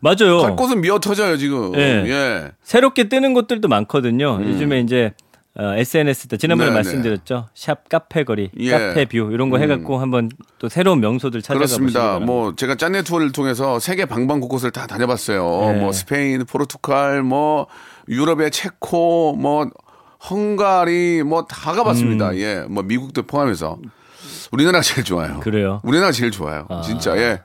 맞아요. 0.00 0.42
갈 0.42 0.56
곳은 0.56 0.80
미어 0.80 0.98
터져요 0.98 1.36
지금. 1.36 1.74
예. 1.76 2.04
예. 2.06 2.50
새롭게 2.62 3.08
뜨는 3.08 3.34
곳들도 3.34 3.68
많거든요. 3.68 4.40
요즘에 4.42 4.80
이제 4.80 5.12
어, 5.54 5.74
SNS 5.76 6.28
때 6.28 6.36
지난번에 6.38 6.70
음. 6.70 6.72
네, 6.72 6.74
말씀드렸죠. 6.76 7.48
샵 7.54 7.88
카페거리, 7.88 8.50
예. 8.58 8.70
카페뷰 8.70 9.30
이런 9.32 9.50
거 9.50 9.58
해갖고 9.58 9.98
한번 9.98 10.30
또 10.58 10.68
새로운 10.70 11.00
명소들 11.00 11.42
찾아가 11.42 11.58
그렇습니다. 11.58 12.18
뭐 12.20 12.54
제가 12.56 12.76
짠내 12.76 13.02
투어를 13.02 13.32
통해서 13.32 13.78
세계 13.78 14.06
방방 14.06 14.40
곳곳을 14.40 14.70
다 14.70 14.86
다녀봤어요. 14.86 15.72
네. 15.74 15.80
뭐 15.80 15.92
스페인, 15.92 16.44
포르투갈, 16.46 17.22
뭐 17.22 17.66
유럽의 18.08 18.50
체코, 18.50 19.36
뭐 19.36 19.68
헝가리 20.30 21.22
뭐 21.24 21.46
다 21.46 21.72
가봤습니다. 21.72 22.30
음. 22.30 22.36
예, 22.36 22.64
뭐 22.68 22.82
미국도 22.82 23.24
포함해서 23.24 23.78
우리나라가 24.52 24.82
제일 24.82 25.04
좋아요. 25.04 25.40
그래요? 25.40 25.80
우리나라가 25.84 26.12
제일 26.12 26.30
좋아요. 26.30 26.66
아. 26.70 26.80
진짜 26.82 27.16
예. 27.18 27.40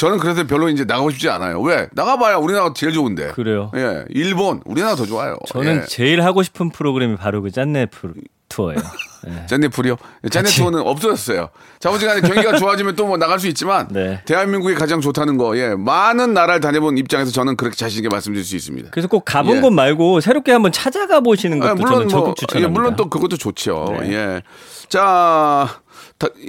저는 0.00 0.16
그래서 0.18 0.46
별로 0.46 0.70
이제 0.70 0.84
나가고 0.84 1.10
싶지 1.10 1.28
않아요. 1.28 1.60
왜? 1.60 1.86
나가봐야 1.92 2.36
우리나라가 2.36 2.72
제일 2.74 2.94
좋은데. 2.94 3.32
그래요? 3.32 3.70
예, 3.76 4.06
일본, 4.08 4.62
우리나라 4.64 4.94
더 4.96 5.04
좋아요. 5.04 5.36
저는 5.46 5.82
예. 5.82 5.86
제일 5.86 6.22
하고 6.22 6.42
싶은 6.42 6.70
프로그램이 6.70 7.16
바로 7.16 7.42
그 7.42 7.50
짠내 7.50 7.84
프로, 7.86 8.14
투어예요. 8.48 8.80
예. 9.28 9.44
짠내 9.46 9.68
풀이요? 9.68 9.96
짠내 10.30 10.44
같이. 10.48 10.56
투어는 10.58 10.80
없어졌어요. 10.80 11.50
자부지간에 11.80 12.22
경기가 12.22 12.56
좋아지면 12.56 12.96
또 12.96 13.04
뭐 13.10 13.18
나갈 13.18 13.38
수 13.38 13.46
있지만 13.48 13.88
네. 13.90 14.22
대한민국이 14.24 14.74
가장 14.74 15.02
좋다는 15.02 15.36
거, 15.36 15.54
예, 15.58 15.74
많은 15.74 16.32
나라를 16.32 16.60
다녀본 16.60 16.96
입장에서 16.96 17.30
저는 17.30 17.56
그렇게 17.56 17.76
자신 17.76 17.98
있게 17.98 18.08
말씀드릴 18.08 18.42
수 18.42 18.56
있습니다. 18.56 18.88
그래서 18.92 19.06
꼭 19.06 19.26
가본 19.26 19.58
예. 19.58 19.60
곳 19.60 19.70
말고 19.70 20.20
새롭게 20.20 20.52
한번 20.52 20.72
찾아가 20.72 21.20
보시는 21.20 21.58
것도 21.58 21.72
아, 21.72 21.90
저는 21.90 22.08
적극 22.08 22.24
뭐, 22.28 22.34
추천합니다. 22.34 22.68
예, 22.70 22.72
물론 22.72 22.96
또 22.96 23.10
그것도 23.10 23.36
좋죠. 23.36 23.96
네. 24.00 24.12
예. 24.14 24.42
자, 24.88 25.68
다- 25.68 25.82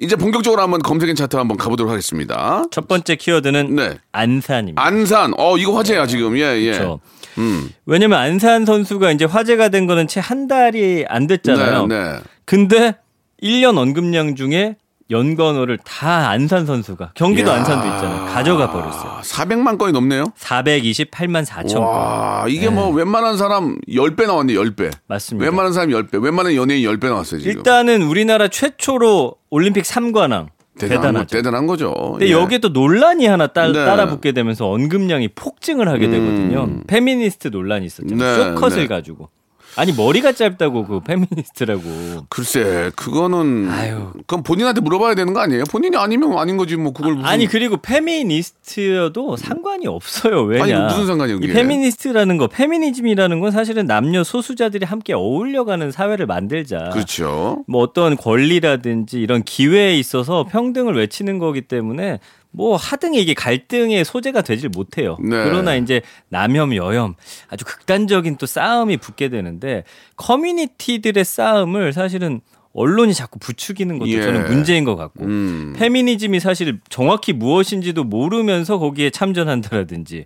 이제 0.02 0.16
본격적으로 0.16 0.62
한번 0.62 0.82
검색인 0.82 1.16
차트 1.16 1.36
한번 1.38 1.58
가보도록 1.58 1.92
하겠습니다. 1.92 2.64
첫 2.72 2.88
번째 2.88 3.16
키워드는 3.16 3.76
네. 3.76 3.98
안산입니다. 4.12 4.84
안산, 4.84 5.34
어 5.38 5.58
이거 5.58 5.74
화제야 5.74 6.08
지금. 6.08 6.38
예, 6.38 6.60
예. 6.62 6.72
그렇죠. 6.72 7.00
음. 7.38 7.70
왜냐면 7.86 8.20
안산 8.20 8.66
선수가 8.66 9.12
이제 9.12 9.26
화제가 9.26 9.70
된 9.70 9.88
거는 9.88 10.08
채 10.08 10.20
한 10.20 10.48
달이 10.48 11.06
안 11.08 11.28
됐잖아요. 11.28 11.88
네, 11.88 11.96
네. 12.14 12.20
근데 12.46 12.96
1년 13.42 13.78
언급량 13.78 14.36
중에 14.36 14.76
연건호를 15.12 15.78
다 15.84 16.30
안산 16.30 16.66
선수가 16.66 17.12
경기도. 17.16 17.52
안산도 17.52 17.86
있잖아요. 17.86 18.34
가져가 18.34 18.72
버렸어요. 18.72 19.20
400만 19.22 19.78
건이 19.78 19.92
넘네요. 19.92 20.26
428만 20.40 21.46
4천 21.46 21.74
건. 21.76 21.84
와, 21.84 22.46
이게 22.48 22.70
뭐 22.70 22.90
웬만한 22.90 23.38
사람 23.38 23.78
10배 23.88 24.26
나왔네, 24.26 24.54
10배. 24.54 24.78
네. 24.84 24.90
맞습니다. 25.08 25.46
웬만한 25.46 25.74
사람 25.74 25.90
10배, 25.90 26.24
웬만한 26.24 26.56
연예인 26.56 26.88
10배 26.88 27.06
나왔어요, 27.08 27.42
지금. 27.42 27.58
일단은 27.58 28.04
우리나라 28.04 28.48
최초로 28.48 29.36
올림픽 29.50 29.84
3관왕 29.84 30.48
대단한, 30.80 31.28
대단한 31.28 31.68
거죠. 31.68 31.94
근데 32.14 32.28
예. 32.28 32.32
여기에 32.32 32.60
또 32.60 32.70
논란이 32.70 33.28
하나 33.28 33.48
따, 33.48 33.68
네. 33.72 33.84
라붙게 33.84 34.32
되면서 34.32 34.68
언급량이 34.70 35.28
폭증을 35.36 35.88
하게 35.90 36.10
되거든요. 36.10 36.64
음. 36.64 36.84
페미니스트 36.88 37.50
논란이 37.50 37.86
있었잖아요. 37.86 38.38
네, 38.38 38.44
숏컷을 38.56 38.78
네. 38.84 38.88
가지고. 38.88 39.30
아니 39.76 39.94
머리가 39.94 40.34
짧다고 40.34 40.86
그 40.86 41.00
페미니스트라고. 41.02 41.82
글쎄, 42.30 42.92
그거는 42.96 43.70
아유. 43.70 44.12
그건 44.28 44.44
본인한테 44.44 44.82
물어봐야 44.82 45.16
되는 45.16 45.34
거 45.34 45.40
아니에요? 45.40 45.64
본인이 45.72 45.96
아니면 45.98 46.38
아닌 46.38 46.58
거지 46.58 46.76
뭐 46.76 46.94
그걸 46.94 47.14
무슨 47.16 47.28
아니 47.28 47.48
그리고 47.48 47.78
페미니스트여도 47.78 49.38
상관이 49.38 49.88
없어요. 49.88 50.44
왜냐? 50.44 50.64
아니, 50.64 50.74
무슨 50.86 51.08
상관이에요, 51.08 51.40
이? 51.42 51.48
페미니스트라는 51.48 52.38
거, 52.38 52.48
페미니즘이라는 52.48 53.40
건 53.40 53.52
사실은 53.52 53.86
남녀 53.86 54.24
소수자들이 54.24 54.86
함께 54.86 55.14
어울려가는 55.14 55.92
사회를 55.92 56.26
만들자. 56.26 56.90
그렇죠. 56.92 57.64
뭐 57.68 57.82
어떤 57.82 58.18
권리라든지 58.18 59.20
이런 59.20 59.44
기회에 59.44 59.98
있어서 59.98 60.46
평등을 60.50 60.96
외치는 60.96 61.40
거기 61.40 61.62
때문에 61.62 62.20
뭐 62.54 62.76
하등에 62.76 63.18
이게 63.18 63.34
갈등의 63.34 64.04
소재가 64.04 64.42
되질 64.42 64.70
못해요. 64.70 65.18
네. 65.22 65.30
그러나 65.46 65.76
이제 65.76 66.02
남혐 66.30 66.76
여혐 66.76 67.16
아주 67.50 67.64
극단적인 67.66 68.36
또 68.38 68.46
싸움이 68.46 68.98
붙게 68.98 69.30
되는데 69.30 69.84
커뮤니티들의 70.18 71.24
싸움을 71.24 71.94
사실은 71.94 72.42
언론이 72.74 73.14
자꾸 73.14 73.38
부추기는 73.40 74.00
것도 74.00 74.10
예. 74.10 74.22
저는 74.22 74.46
문제인 74.48 74.86
것 74.86 74.96
같고 74.96 75.26
음. 75.26 75.74
페미니즘이 75.78 76.40
사실 76.40 76.80
정확히 76.90 77.34
무엇인지도 77.34 78.06
모르면서 78.06 78.80
거기에 78.80 79.10
참전한다라든지 79.10 80.26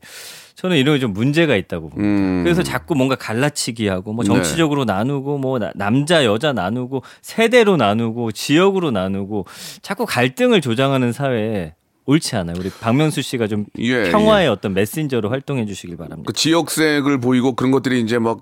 저는 0.55 0.77
이런 0.77 0.95
게 0.95 0.99
좀 1.01 1.11
문제가 1.13 1.55
있다고 1.55 1.89
봅니다. 1.89 2.07
음. 2.07 2.43
그래서 2.43 2.61
자꾸 2.63 2.95
뭔가 2.95 3.15
갈라치기 3.15 3.87
하고 3.87 4.13
뭐 4.13 4.23
네. 4.23 4.27
정치적으로 4.27 4.85
나누고 4.85 5.37
뭐 5.39 5.57
나- 5.59 5.71
남자 5.75 6.23
여자 6.23 6.53
나누고 6.53 7.01
세대로 7.21 7.77
나누고 7.77 8.31
지역으로 8.31 8.91
나누고 8.91 9.45
자꾸 9.81 10.05
갈등을 10.05 10.61
조장하는 10.61 11.11
사회에 11.11 11.73
옳지 12.05 12.35
않아요. 12.35 12.55
우리 12.59 12.69
박명수 12.69 13.21
씨가 13.21 13.47
좀 13.47 13.65
예, 13.79 14.11
평화의 14.11 14.47
어떤 14.47 14.73
메신저로 14.73 15.29
활동해 15.29 15.65
주시길 15.65 15.97
바랍니다. 15.97 16.27
그 16.27 16.33
지역색을 16.33 17.19
보이고 17.19 17.53
그런 17.55 17.71
것들이 17.71 18.01
이제 18.01 18.19
막 18.19 18.41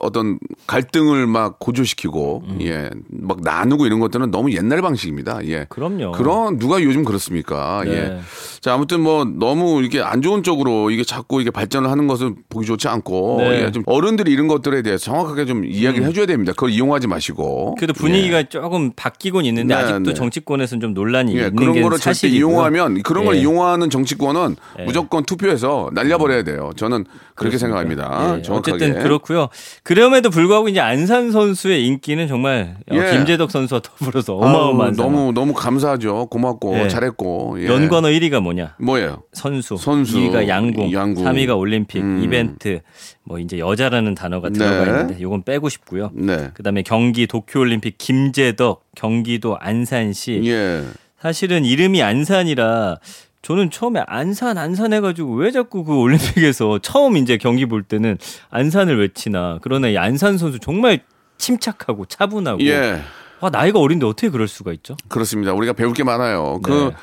어떤 0.00 0.38
갈등을 0.66 1.26
막 1.26 1.58
고조시키고 1.58 2.42
음. 2.48 2.58
예 2.60 2.90
막 3.26 3.40
나누고 3.42 3.86
이런 3.86 4.00
것들은 4.00 4.30
너무 4.30 4.52
옛날 4.52 4.82
방식입니다. 4.82 5.46
예. 5.46 5.64
그럼요. 5.70 6.12
그런 6.12 6.58
누가 6.58 6.82
요즘 6.82 7.04
그렇습니까? 7.04 7.82
네. 7.84 7.90
예. 7.92 8.20
자 8.60 8.74
아무튼 8.74 9.00
뭐 9.00 9.24
너무 9.24 9.82
이게 9.82 10.00
안 10.02 10.20
좋은 10.20 10.42
쪽으로 10.42 10.90
이게 10.90 11.04
자꾸 11.04 11.40
이게 11.40 11.50
발전을 11.50 11.90
하는 11.90 12.06
것은 12.06 12.36
보기 12.50 12.66
좋지 12.66 12.88
않고 12.88 13.36
네. 13.40 13.46
음. 13.48 13.66
예, 13.66 13.72
좀 13.72 13.82
어른들이 13.86 14.30
이런 14.32 14.46
것들에 14.48 14.82
대해서 14.82 15.04
정확하게 15.04 15.46
좀 15.46 15.64
이야기를 15.64 16.06
해줘야 16.06 16.26
됩니다. 16.26 16.52
그걸 16.52 16.70
이용하지 16.70 17.06
마시고. 17.06 17.76
그래도 17.76 17.92
분위기가 17.94 18.42
조금 18.44 18.92
바뀌곤 18.94 19.44
있는데 19.46 19.74
네, 19.74 19.80
아직도 19.80 20.10
네. 20.10 20.14
정치권에서는 20.14 20.80
좀 20.80 20.94
논란이 20.94 21.32
예, 21.36 21.36
있는 21.46 21.56
그런 21.56 21.72
게 21.74 21.82
거를 21.82 21.98
절대. 21.98 22.28
이용하면 22.28 23.02
그런 23.02 23.24
걸 23.24 23.36
예. 23.36 23.40
이용하는 23.40 23.88
정치권은 23.90 24.56
예. 24.80 24.84
무조건 24.84 25.24
투표해서 25.24 25.90
날려 25.94 26.18
버려야 26.18 26.42
돼요. 26.42 26.70
저는 26.76 27.04
그렇게 27.34 27.56
그렇습니다. 27.56 27.58
생각합니다. 27.58 28.38
예, 28.38 28.42
정확하게. 28.42 28.72
어쨌든 28.72 29.02
그렇고요. 29.02 29.48
그럼에도 29.84 30.30
불구하고 30.30 30.70
이제 30.70 30.80
안산 30.80 31.30
선수의 31.30 31.86
인기는 31.86 32.26
정말 32.26 32.76
어, 32.90 32.94
예. 32.94 33.10
김재덕 33.12 33.50
선수와 33.50 33.82
더불어서 33.82 34.34
어마어마한 34.34 34.94
너무 34.96 35.30
너무 35.32 35.52
감사하죠. 35.52 36.26
고맙고 36.30 36.78
예. 36.78 36.88
잘했고. 36.88 37.56
예. 37.60 37.66
연관어 37.66 38.08
1위가 38.08 38.40
뭐냐? 38.40 38.76
뭐예요? 38.80 39.24
선수, 39.34 39.76
선수, 39.76 40.16
2위가 40.16 40.48
양궁, 40.48 40.90
양궁. 40.90 41.22
3위가 41.22 41.58
올림픽, 41.58 42.00
음. 42.00 42.22
이벤트, 42.24 42.80
뭐 43.24 43.38
이제 43.38 43.58
여자라는 43.58 44.14
단어가 44.14 44.48
들어가 44.48 44.84
네. 44.84 44.90
있는데 44.90 45.16
이건 45.20 45.42
빼고 45.42 45.68
싶고요. 45.68 46.10
네. 46.14 46.48
그다음에 46.54 46.80
경기 46.80 47.26
도쿄 47.26 47.60
올림픽 47.60 47.98
김재덕, 47.98 48.86
경기도 48.96 49.58
안산시. 49.60 50.40
예. 50.46 50.82
사실은 51.20 51.66
이름이 51.66 52.02
안산이라 52.02 52.96
저는 53.44 53.70
처음에 53.70 54.02
안산 54.06 54.56
안산 54.56 54.94
해가지고 54.94 55.34
왜 55.34 55.50
자꾸 55.50 55.84
그 55.84 55.94
올림픽에서 55.94 56.78
처음 56.82 57.18
이제 57.18 57.36
경기 57.36 57.66
볼 57.66 57.82
때는 57.82 58.16
안산을 58.50 58.98
외치나 58.98 59.58
그러나 59.60 59.88
이 59.88 59.98
안산 59.98 60.38
선수 60.38 60.58
정말 60.58 61.00
침착하고 61.36 62.06
차분하고 62.06 62.64
예. 62.64 63.02
와 63.40 63.50
나이가 63.50 63.78
어린데 63.78 64.06
어떻게 64.06 64.30
그럴 64.30 64.48
수가 64.48 64.72
있죠? 64.72 64.96
그렇습니다. 65.08 65.52
우리가 65.52 65.74
배울 65.74 65.92
게 65.92 66.02
많아요. 66.04 66.58
그, 66.62 66.70
네. 66.70 66.96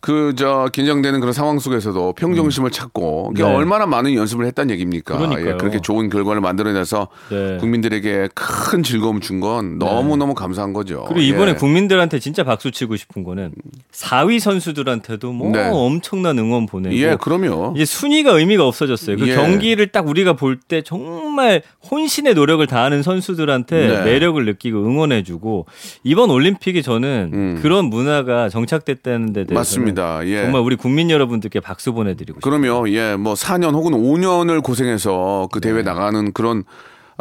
그, 0.00 0.34
저, 0.36 0.68
긴장되는 0.72 1.20
그런 1.20 1.32
상황 1.32 1.58
속에서도 1.58 2.14
평정심을 2.14 2.70
찾고, 2.70 3.28
그게 3.28 3.42
네. 3.42 3.48
얼마나 3.54 3.84
많은 3.86 4.14
연습을 4.14 4.46
했다는 4.46 4.70
얘기입니까? 4.72 5.16
그러니까요. 5.18 5.46
예, 5.46 5.56
그렇게 5.58 5.80
좋은 5.80 6.08
결과를 6.08 6.40
만들어내서 6.40 7.08
네. 7.30 7.56
국민들에게 7.58 8.28
큰 8.34 8.82
즐거움 8.82 9.20
준 9.20 9.40
건 9.40 9.78
너무 9.78 10.16
너무 10.18 10.34
감사한 10.34 10.74
거죠. 10.74 11.04
그리고 11.08 11.20
이번에 11.22 11.52
예. 11.52 11.54
국민들한테 11.54 12.18
진짜 12.18 12.44
박수 12.44 12.70
치고 12.70 12.96
싶은 12.96 13.24
거는 13.24 13.52
4위 13.92 14.38
선수들한테도 14.38 15.32
뭐 15.32 15.50
네. 15.50 15.68
엄청난 15.72 16.38
응원 16.38 16.66
보내고 16.66 16.94
예, 16.94 17.16
그럼요. 17.18 17.72
이제 17.74 17.84
순위가 17.86 18.32
의미가 18.38 18.66
없어졌어요. 18.66 19.16
그 19.16 19.28
예. 19.28 19.34
경기를 19.34 19.86
딱 19.88 20.06
우리가 20.08 20.34
볼 20.34 20.58
때 20.68 20.82
정말 20.82 21.62
혼신의 21.90 22.34
노력을 22.34 22.64
다하는 22.66 23.02
선수들한테 23.02 23.88
네. 23.88 24.04
매력을 24.04 24.44
느끼고 24.44 24.78
응원해주고 24.84 25.64
이번 26.04 26.30
올림픽이 26.30 26.82
저는 26.82 27.30
음. 27.32 27.58
그런 27.62 27.86
문화가 27.86 28.48
정착됐다는 28.50 29.32
데 29.32 29.44
대해서 29.44 29.58
맞습니다. 29.94 30.26
예. 30.26 30.42
정말 30.42 30.62
우리 30.62 30.76
국민 30.76 31.10
여러분들께 31.10 31.60
박수 31.60 31.92
보내드리고 31.92 32.40
싶어요. 32.40 32.60
그럼요. 32.60 32.88
예, 32.90 33.16
뭐 33.16 33.34
4년 33.34 33.74
혹은 33.74 33.92
5년을 33.92 34.62
고생해서 34.62 35.48
그 35.52 35.60
네. 35.60 35.70
대회 35.70 35.82
나가는 35.82 36.32
그런 36.32 36.64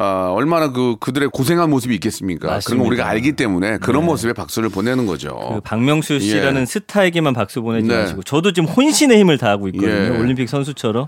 아, 0.02 0.32
얼마나 0.34 0.72
그 0.72 0.96
그들의 1.00 1.28
고생한 1.30 1.70
모습이 1.70 1.94
있겠습니까? 1.96 2.40
그런 2.40 2.50
거 2.52 2.56
맞습니다. 2.56 2.88
우리가 2.88 3.08
알기 3.10 3.34
때문에 3.34 3.78
그런 3.80 4.02
네. 4.04 4.06
모습에 4.08 4.32
박수를 4.34 4.70
보내는 4.70 5.06
거죠. 5.06 5.38
그 5.56 5.60
박명수 5.62 6.20
씨라는 6.20 6.62
예. 6.62 6.66
스타에게만 6.66 7.34
박수 7.34 7.62
보내지 7.62 7.88
네. 7.90 7.98
마시고 7.98 8.24
저도 8.24 8.54
지금 8.54 8.70
혼신의 8.70 9.20
힘을 9.20 9.38
다하고 9.38 9.68
있거든요. 9.70 9.92
예. 9.92 10.10
올림픽 10.18 10.48
선수처럼. 10.48 11.08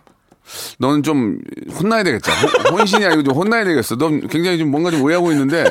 너는 0.79 1.03
좀 1.03 1.37
혼나야 1.79 2.03
되겠다. 2.03 2.31
혼- 2.33 2.79
혼신이 2.79 3.05
아니고 3.05 3.23
좀 3.23 3.35
혼나야 3.35 3.63
되겠어. 3.63 3.95
넌 3.95 4.27
굉장히 4.27 4.57
좀 4.57 4.69
뭔가 4.71 4.91
좀 4.91 5.01
오해하고 5.03 5.31
있는데. 5.31 5.63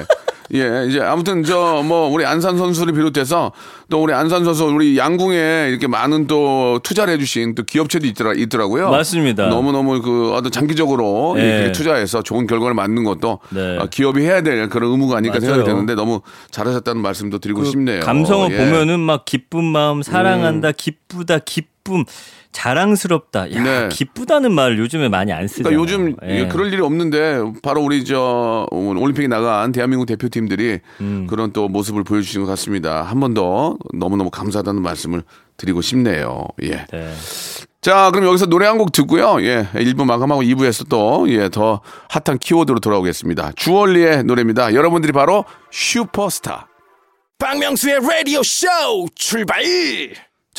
예, 0.55 0.87
이제 0.89 1.01
아무튼 1.01 1.45
저 1.45 1.83
뭐 1.85 2.09
우리 2.09 2.25
안산 2.25 2.59
선수를 2.59 2.93
비롯해서 2.95 3.53
또 3.89 4.03
우리 4.03 4.13
안산 4.13 4.45
선수 4.45 4.65
우리 4.65 4.97
양궁에 4.99 5.67
이렇게 5.69 5.87
많은 5.87 6.27
또 6.27 6.79
투자를 6.83 7.15
해주신 7.15 7.55
또 7.55 7.63
기업체도 7.65 8.07
있더라 8.09 8.33
있더라고요. 8.35 8.91
맞습니다. 8.91 9.49
너무 9.49 9.73
너무 9.73 10.01
그 10.03 10.33
어떤 10.35 10.51
장기적으로 10.53 11.35
예. 11.39 11.43
이렇게 11.43 11.73
투자해서 11.73 12.23
좋은 12.23 12.47
결과를 12.47 12.75
만든 12.75 13.05
것도 13.05 13.39
네. 13.51 13.79
어, 13.79 13.87
기업이 13.91 14.21
해야 14.23 14.43
될 14.43 14.69
그런 14.69 14.91
의무가 14.93 15.17
아닐까 15.17 15.39
맞아요. 15.41 15.53
생각이 15.55 15.65
되는데 15.71 15.95
너무 15.95 16.21
잘하셨다는 16.51 17.01
말씀도 17.03 17.39
드리고 17.39 17.61
그 17.61 17.67
싶네요. 17.67 18.01
감성어 18.01 18.49
예. 18.51 18.57
보면은 18.57 19.01
막 19.01 19.25
기쁜 19.25 19.65
마음, 19.65 20.03
사랑한다, 20.03 20.73
기쁘다, 20.73 21.39
기쁨, 21.39 22.05
자랑스럽다. 22.53 23.53
야, 23.55 23.63
네. 23.63 23.89
기쁘다는 23.91 24.53
말을 24.53 24.79
요즘에 24.79 25.09
많이 25.09 25.33
안 25.33 25.47
쓰잖아요. 25.49 25.81
그러니까 25.81 25.83
요즘 25.83 26.17
예. 26.29 26.49
그럴 26.49 26.73
일이 26.73 26.83
없는데 26.83 27.41
바로 27.63 27.83
우리 27.83 28.05
저 28.05 28.67
올림픽에 28.71 29.29
나간 29.29 29.73
대한민국 29.73 30.07
대표팀들이 30.07 30.81
음. 31.01 31.27
그런 31.29 31.53
또 31.53 31.69
모습을 31.69 32.03
보여주신 32.05 32.43
것 32.43 32.47
같습니다. 32.49 33.03
한 33.03 33.21
번 33.21 33.35
더 33.35 33.77
너무너무 33.95 34.31
감사하다는 34.31 34.83
말씀을 34.83 35.23
드리고 35.57 35.81
싶네요. 35.83 36.45
예. 36.63 36.87
네. 36.91 37.15
자, 37.83 38.11
그럼 38.13 38.27
여기서 38.27 38.47
노래 38.47 38.67
한 38.67 38.77
곡 38.79 38.93
듣고요. 38.93 39.41
예. 39.43 39.67
1부 39.75 40.05
마감하고 40.05 40.43
2부에서 40.43 40.89
또, 40.89 41.27
예, 41.29 41.49
더 41.49 41.81
핫한 42.11 42.39
키워드로 42.39 42.81
돌아오겠습니다. 42.81 43.53
주얼리의 43.57 44.25
노래입니다. 44.25 44.75
여러분들이 44.75 45.13
바로 45.13 45.45
슈퍼스타. 45.71 46.67
박명수의 47.39 48.01
라디오 48.07 48.43
쇼 48.43 48.67
출발 49.15 49.63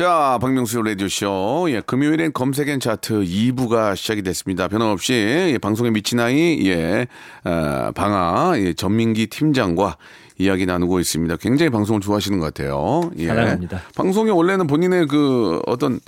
자, 0.01 0.39
박명수 0.41 0.81
라디오쇼. 0.81 1.67
예, 1.69 1.81
금요일엔 1.81 2.33
검색엔 2.33 2.79
차트 2.79 3.21
2부가 3.23 3.95
시작이 3.95 4.23
됐습니다. 4.23 4.67
변함없이 4.67 5.13
예, 5.13 5.59
방송에 5.59 5.91
미친 5.91 6.19
아이, 6.19 6.59
예, 6.65 7.05
어, 7.43 7.91
방아, 7.93 8.53
예, 8.57 8.73
전민기 8.73 9.27
팀장과 9.27 9.97
이야기 10.39 10.65
나누고 10.65 10.99
있습니다. 10.99 11.35
굉장히 11.35 11.69
방송을 11.69 12.01
좋아하시는 12.01 12.39
것 12.39 12.51
같아요. 12.51 13.11
예. 13.17 13.27
사랑합니다. 13.27 13.79
방송이 13.95 14.31
원래는 14.31 14.65
본인의 14.65 15.05
그 15.05 15.61
어떤 15.67 15.99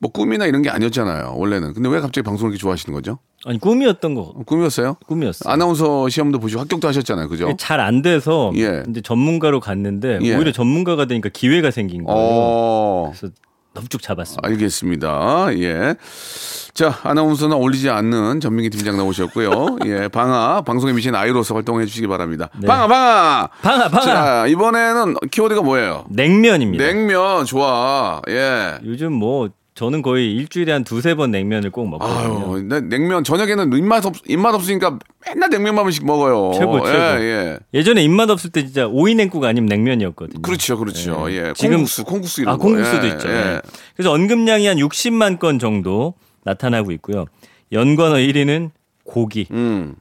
뭐 0.00 0.10
꿈이나 0.10 0.46
이런 0.46 0.62
게 0.62 0.70
아니었잖아요. 0.70 1.34
원래는. 1.36 1.74
근데 1.74 1.88
왜 1.88 2.00
갑자기 2.00 2.24
방송을 2.24 2.52
이렇게 2.52 2.60
좋아하시는 2.60 2.94
거죠? 2.94 3.18
아니 3.46 3.58
꿈이었던 3.58 4.14
거 4.14 4.32
꿈이었어요? 4.46 4.96
꿈이었어요. 5.06 5.52
아나운서 5.52 6.08
시험도 6.08 6.38
보시고 6.40 6.60
합격도 6.60 6.86
하셨잖아요. 6.88 7.28
그죠? 7.28 7.54
잘 7.58 7.80
안 7.80 8.02
돼서 8.02 8.52
예. 8.56 8.82
이제 8.88 9.00
전문가로 9.00 9.60
갔는데 9.60 10.18
예. 10.22 10.36
오히려 10.36 10.52
전문가가 10.52 11.06
되니까 11.06 11.28
기회가 11.32 11.70
생긴 11.70 12.04
거예요. 12.04 12.18
어. 12.20 13.12
그래서 13.14 13.32
넙죽 13.74 14.02
잡았습니다. 14.02 14.46
알겠습니다. 14.48 15.48
예. 15.58 15.94
자, 16.74 16.98
아나운서는 17.02 17.56
어울리지 17.56 17.88
않는 17.90 18.40
전민기 18.40 18.70
팀장 18.70 18.96
나오셨고요. 18.96 19.78
예, 19.86 20.08
방아, 20.08 20.62
방송에 20.62 20.92
미친 20.92 21.14
아이로서 21.14 21.54
활동해 21.54 21.84
주시기 21.86 22.06
바랍니다. 22.06 22.48
네. 22.58 22.66
방아, 22.66 22.86
방아! 22.88 23.48
방아 23.62 23.88
방아 23.88 24.00
자, 24.02 24.46
이번에는 24.46 25.14
키워드가 25.30 25.62
뭐예요? 25.62 26.04
냉면입니다. 26.10 26.84
냉면, 26.84 27.44
좋아. 27.44 28.20
예. 28.28 28.74
요즘 28.84 29.12
뭐 29.12 29.48
저는 29.74 30.02
거의 30.02 30.32
일주일에 30.34 30.72
한 30.72 30.84
두세 30.84 31.14
번 31.14 31.30
냉면을 31.30 31.70
꼭 31.70 31.88
먹거든요. 31.88 32.54
아유, 32.54 32.62
나 32.64 32.80
냉면, 32.80 33.24
저녁에는 33.24 33.72
입맛 33.72 34.04
없, 34.04 34.14
입맛 34.28 34.54
없으니까 34.54 34.98
맨날 35.26 35.48
냉면만 35.48 35.84
번씩 35.84 36.04
먹어요. 36.04 36.52
최고, 36.58 36.80
예, 36.80 36.92
최고. 36.92 37.24
예. 37.24 37.58
예 37.74 37.82
전에 37.82 38.02
입맛 38.02 38.28
없을 38.30 38.50
때 38.50 38.64
진짜 38.64 38.86
오이 38.86 39.14
냉국 39.14 39.44
아니면 39.44 39.68
냉면이었거든요. 39.68 40.42
그렇죠, 40.42 40.76
그렇죠. 40.76 41.30
예. 41.30 41.36
예. 41.48 41.52
지금- 41.54 41.76
콩국수, 41.76 42.04
콩국수 42.04 42.42
이런 42.42 42.54
아, 42.54 42.56
거. 42.58 42.64
콩국수도 42.64 43.06
예, 43.06 43.10
있죠. 43.12 43.28
예. 43.28 43.32
예. 43.32 43.60
그래서 43.96 44.12
언급량이 44.12 44.66
한 44.66 44.76
60만 44.76 45.38
건 45.38 45.58
정도 45.58 46.14
나타나고 46.44 46.90
있고요. 46.92 47.26
연관어 47.72 48.16
1위는 48.16 48.70
고기. 49.04 49.46
음. 49.52 49.94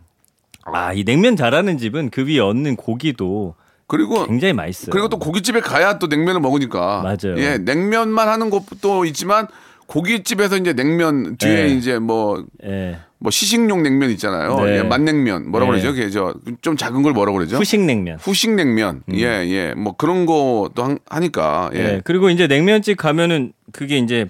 아, 0.66 0.94
이 0.94 1.04
냉면 1.04 1.36
잘하는 1.36 1.78
집은 1.78 2.10
그 2.10 2.26
위에 2.28 2.40
얹는 2.40 2.76
고기도 2.76 3.56
그리고 3.90 4.26
굉장히 4.28 4.54
맛있어요. 4.54 4.92
그리고 4.92 5.10
또 5.10 5.18
고깃집에 5.20 5.60
가야 5.62 5.98
또 6.00 6.08
냉면을 6.08 6.40
먹으니까. 6.40 7.02
맞아요. 7.02 7.38
예, 7.38 7.58
냉면만 7.58 8.30
하는 8.30 8.50
곳도 8.52 9.04
있지만 9.06 9.48
고깃집에서 9.88 10.58
이제 10.58 10.74
냉면 10.74 11.36
뒤에 11.38 11.64
네. 11.66 11.68
이제 11.70 11.98
뭐, 11.98 12.46
예. 12.64 13.00
뭐 13.18 13.32
시식용 13.32 13.82
냉면 13.82 14.12
있잖아요. 14.12 14.64
네. 14.64 14.78
예, 14.78 14.84
맛냉면. 14.84 15.50
뭐라고 15.50 15.74
네. 15.74 15.82
그러죠? 15.82 15.96
그게 15.98 16.10
저좀 16.12 16.78
작은 16.78 17.02
걸 17.02 17.14
뭐라고 17.14 17.40
그러죠? 17.40 17.58
후식 17.58 17.82
냉면. 17.82 18.18
후식 18.22 18.52
냉면. 18.52 19.02
예, 19.14 19.24
예. 19.26 19.74
뭐 19.76 19.96
그런 19.98 20.28
것도 20.28 20.84
한- 20.84 21.00
하니까. 21.10 21.72
예. 21.74 21.80
예. 21.80 22.02
그리고 22.04 22.30
이제 22.30 22.46
냉면집 22.46 22.98
가면은 22.98 23.54
그게 23.72 23.98
이제 23.98 24.28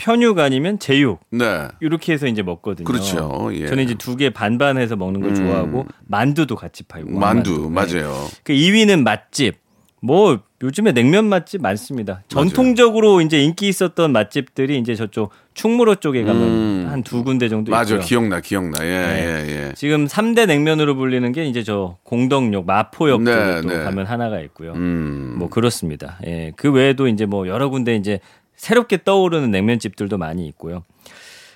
편육 0.00 0.38
아니면 0.38 0.78
제육 0.78 1.20
네. 1.30 1.68
이렇게 1.80 2.14
해서 2.14 2.26
이제 2.26 2.42
먹거든요. 2.42 2.84
그렇죠. 2.86 3.50
예. 3.52 3.66
저는 3.66 3.84
이제 3.84 3.94
두 3.94 4.16
개 4.16 4.30
반반해서 4.30 4.96
먹는 4.96 5.20
걸 5.20 5.30
음. 5.30 5.34
좋아하고 5.34 5.86
만두도 6.06 6.56
같이 6.56 6.82
팔고 6.84 7.10
만두. 7.18 7.64
왕만두. 7.64 7.94
네. 7.94 8.00
맞아요. 8.02 8.26
그 8.42 8.52
2위는 8.54 9.02
맛집. 9.02 9.56
뭐 10.02 10.38
요즘에 10.62 10.92
냉면 10.92 11.26
맛집 11.26 11.60
많습니다. 11.60 12.22
전통적으로 12.28 13.20
이제 13.20 13.38
인기 13.42 13.68
있었던 13.68 14.12
맛집들이 14.12 14.78
이제 14.78 14.94
저쪽 14.94 15.30
충무로 15.52 15.96
쪽에 15.96 16.22
가면 16.24 16.42
음. 16.42 16.86
한두 16.90 17.22
군데 17.22 17.48
정도 17.50 17.70
맞아. 17.70 17.94
있고요. 17.96 18.06
기억나, 18.06 18.40
기억나. 18.40 18.82
예, 18.84 18.88
네. 18.88 19.24
예, 19.46 19.68
예. 19.68 19.72
지금 19.74 20.06
3대 20.06 20.46
냉면으로 20.46 20.96
불리는 20.96 21.30
게 21.32 21.44
이제 21.44 21.62
저 21.62 21.98
공덕역, 22.04 22.64
마포역 22.66 23.22
네, 23.22 23.32
쪽에 23.32 23.60
또 23.62 23.68
네. 23.68 23.84
가면 23.84 24.06
하나가 24.06 24.40
있고요. 24.40 24.72
음. 24.72 25.34
뭐 25.38 25.48
그렇습니다. 25.50 26.18
예. 26.26 26.52
그 26.56 26.70
외에도 26.72 27.06
이제 27.08 27.26
뭐 27.26 27.46
여러 27.46 27.68
군데 27.68 27.94
이제 27.94 28.20
새롭게 28.60 29.02
떠오르는 29.04 29.50
냉면집들도 29.50 30.18
많이 30.18 30.46
있고요. 30.48 30.84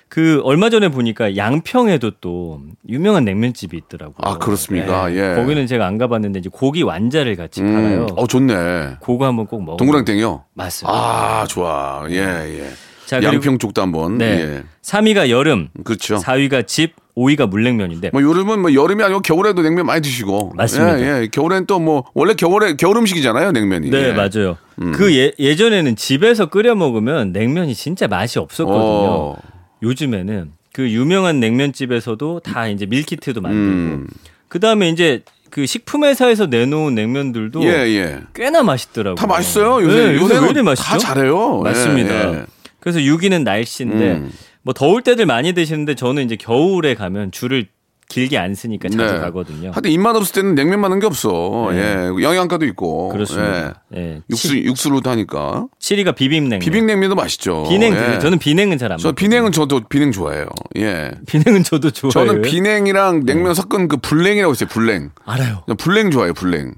그 0.09 0.41
얼마 0.43 0.71
전에 0.71 0.89
보니까 0.89 1.37
양평에도 1.37 2.11
또 2.19 2.61
유명한 2.89 3.25
냉면집이 3.25 3.77
있더라고요. 3.77 4.15
아, 4.21 4.39
그렇습니까? 4.39 5.13
예. 5.13 5.35
거기는 5.35 5.67
제가 5.67 5.85
안 5.85 5.99
가봤는데 5.99 6.39
이제 6.39 6.49
고기 6.51 6.81
완자를 6.81 7.35
같이 7.35 7.61
음. 7.61 7.73
팔아요. 7.73 8.07
어, 8.15 8.25
좋네. 8.25 8.97
그거 9.03 9.25
한번 9.27 9.45
꼭 9.45 9.63
먹어. 9.63 9.77
동그랑땡이요? 9.77 10.45
맞습니다. 10.55 10.97
아, 10.97 11.45
좋아. 11.45 12.07
예, 12.09 12.15
예. 12.17 12.69
자, 13.05 13.21
양평 13.21 13.59
쪽도 13.59 13.83
한번. 13.83 14.17
네. 14.17 14.25
예. 14.25 14.63
3위가 14.81 15.29
여름, 15.29 15.69
그렇죠. 15.83 16.15
4위가 16.17 16.65
집, 16.65 16.95
5위가 17.15 17.47
물냉면인데 17.49 18.09
뭐 18.11 18.21
여름은 18.21 18.59
뭐 18.59 18.73
여름이 18.73 19.01
아니고 19.03 19.21
겨울에도 19.21 19.61
냉면 19.61 19.85
많이 19.85 20.01
드시고. 20.01 20.53
맞습니다. 20.55 20.99
예, 20.99 21.21
예. 21.23 21.27
겨울엔 21.31 21.65
또 21.65 21.79
뭐 21.79 22.03
원래 22.13 22.33
겨울에 22.33 22.75
겨울 22.75 22.97
음식이잖아요, 22.97 23.51
냉면이. 23.51 23.89
네, 23.89 24.09
예. 24.09 24.13
맞아요. 24.13 24.57
그 24.93 25.15
예, 25.15 25.31
예전에는 25.39 25.95
집에서 25.95 26.47
끓여 26.47 26.73
먹으면 26.75 27.31
냉면이 27.31 27.75
진짜 27.75 28.07
맛이 28.07 28.39
없었거든요. 28.39 28.81
어. 28.83 29.37
요즘에는 29.83 30.51
그 30.73 30.89
유명한 30.89 31.39
냉면집에서도 31.39 32.39
다 32.41 32.67
이제 32.67 32.85
밀키트도 32.85 33.39
만들고 33.41 33.65
음. 33.95 34.07
그다음에 34.49 34.89
이제 34.89 35.21
그 35.51 35.65
식품 35.65 36.03
회사에서 36.03 36.47
내놓은 36.47 36.95
냉면들도 36.95 37.63
예, 37.63 37.69
예. 37.95 38.19
꽤나 38.33 38.63
맛있더라고요. 38.63 39.15
다 39.15 39.27
맛있어요. 39.27 39.81
요새 39.85 40.11
네, 40.11 40.15
요새 40.15 40.33
왜 40.39 40.45
이렇게 40.45 40.61
맛있죠? 40.61 40.89
다 40.89 40.97
잘해요. 40.97 41.59
맞습니다. 41.61 42.13
예, 42.13 42.33
예. 42.39 42.45
그래서 42.81 42.99
6위는 42.99 43.43
날씨인데 43.43 44.11
음. 44.15 44.31
뭐 44.65 44.73
더울 44.73 45.03
때들 45.03 45.27
많이 45.27 45.53
드시는데 45.53 45.93
저는 45.93 46.25
이제 46.25 46.35
겨울에 46.35 46.95
가면 46.95 47.31
줄을 47.31 47.67
길게 48.07 48.37
안 48.37 48.53
쓰니까 48.55 48.89
자주 48.89 49.13
네. 49.13 49.19
가거든요. 49.19 49.71
하여튼 49.71 49.91
입맛 49.91 50.15
없을 50.15 50.33
때는 50.33 50.55
냉면 50.55 50.79
많은 50.79 50.99
게 50.99 51.05
없어. 51.05 51.69
네. 51.71 51.77
예. 51.77 52.23
영양가도 52.23 52.65
있고. 52.67 53.09
그렇습니다. 53.09 53.81
예. 53.95 53.99
예. 53.99 54.21
육수 54.29 54.57
육수로도 54.57 55.09
하니까. 55.09 55.67
7위가 55.79 56.15
비빔냉면. 56.15 56.59
비빔냉면도 56.59 57.15
맛있죠. 57.15 57.65
비냉 57.69 57.93
예. 57.93 58.19
저는 58.19 58.39
비냉은 58.39 58.77
잘안저 58.77 59.07
먹어요. 59.07 59.15
비냉은 59.15 59.51
저도 59.51 59.81
비냉 59.89 60.11
좋아해요. 60.11 60.45
예. 60.77 61.11
비냉은 61.27 61.63
저도 61.63 61.91
좋아해요. 61.91 62.11
저는 62.11 62.41
비냉이랑 62.41 63.25
냉면 63.25 63.53
섞은 63.53 63.87
그 63.87 63.97
불냉이라고 63.97 64.53
있어요. 64.53 64.69
불냉. 64.69 65.11
알아요. 65.25 65.63
불냉 65.77 66.11
좋아해요. 66.11 66.33
불냉. 66.33 66.73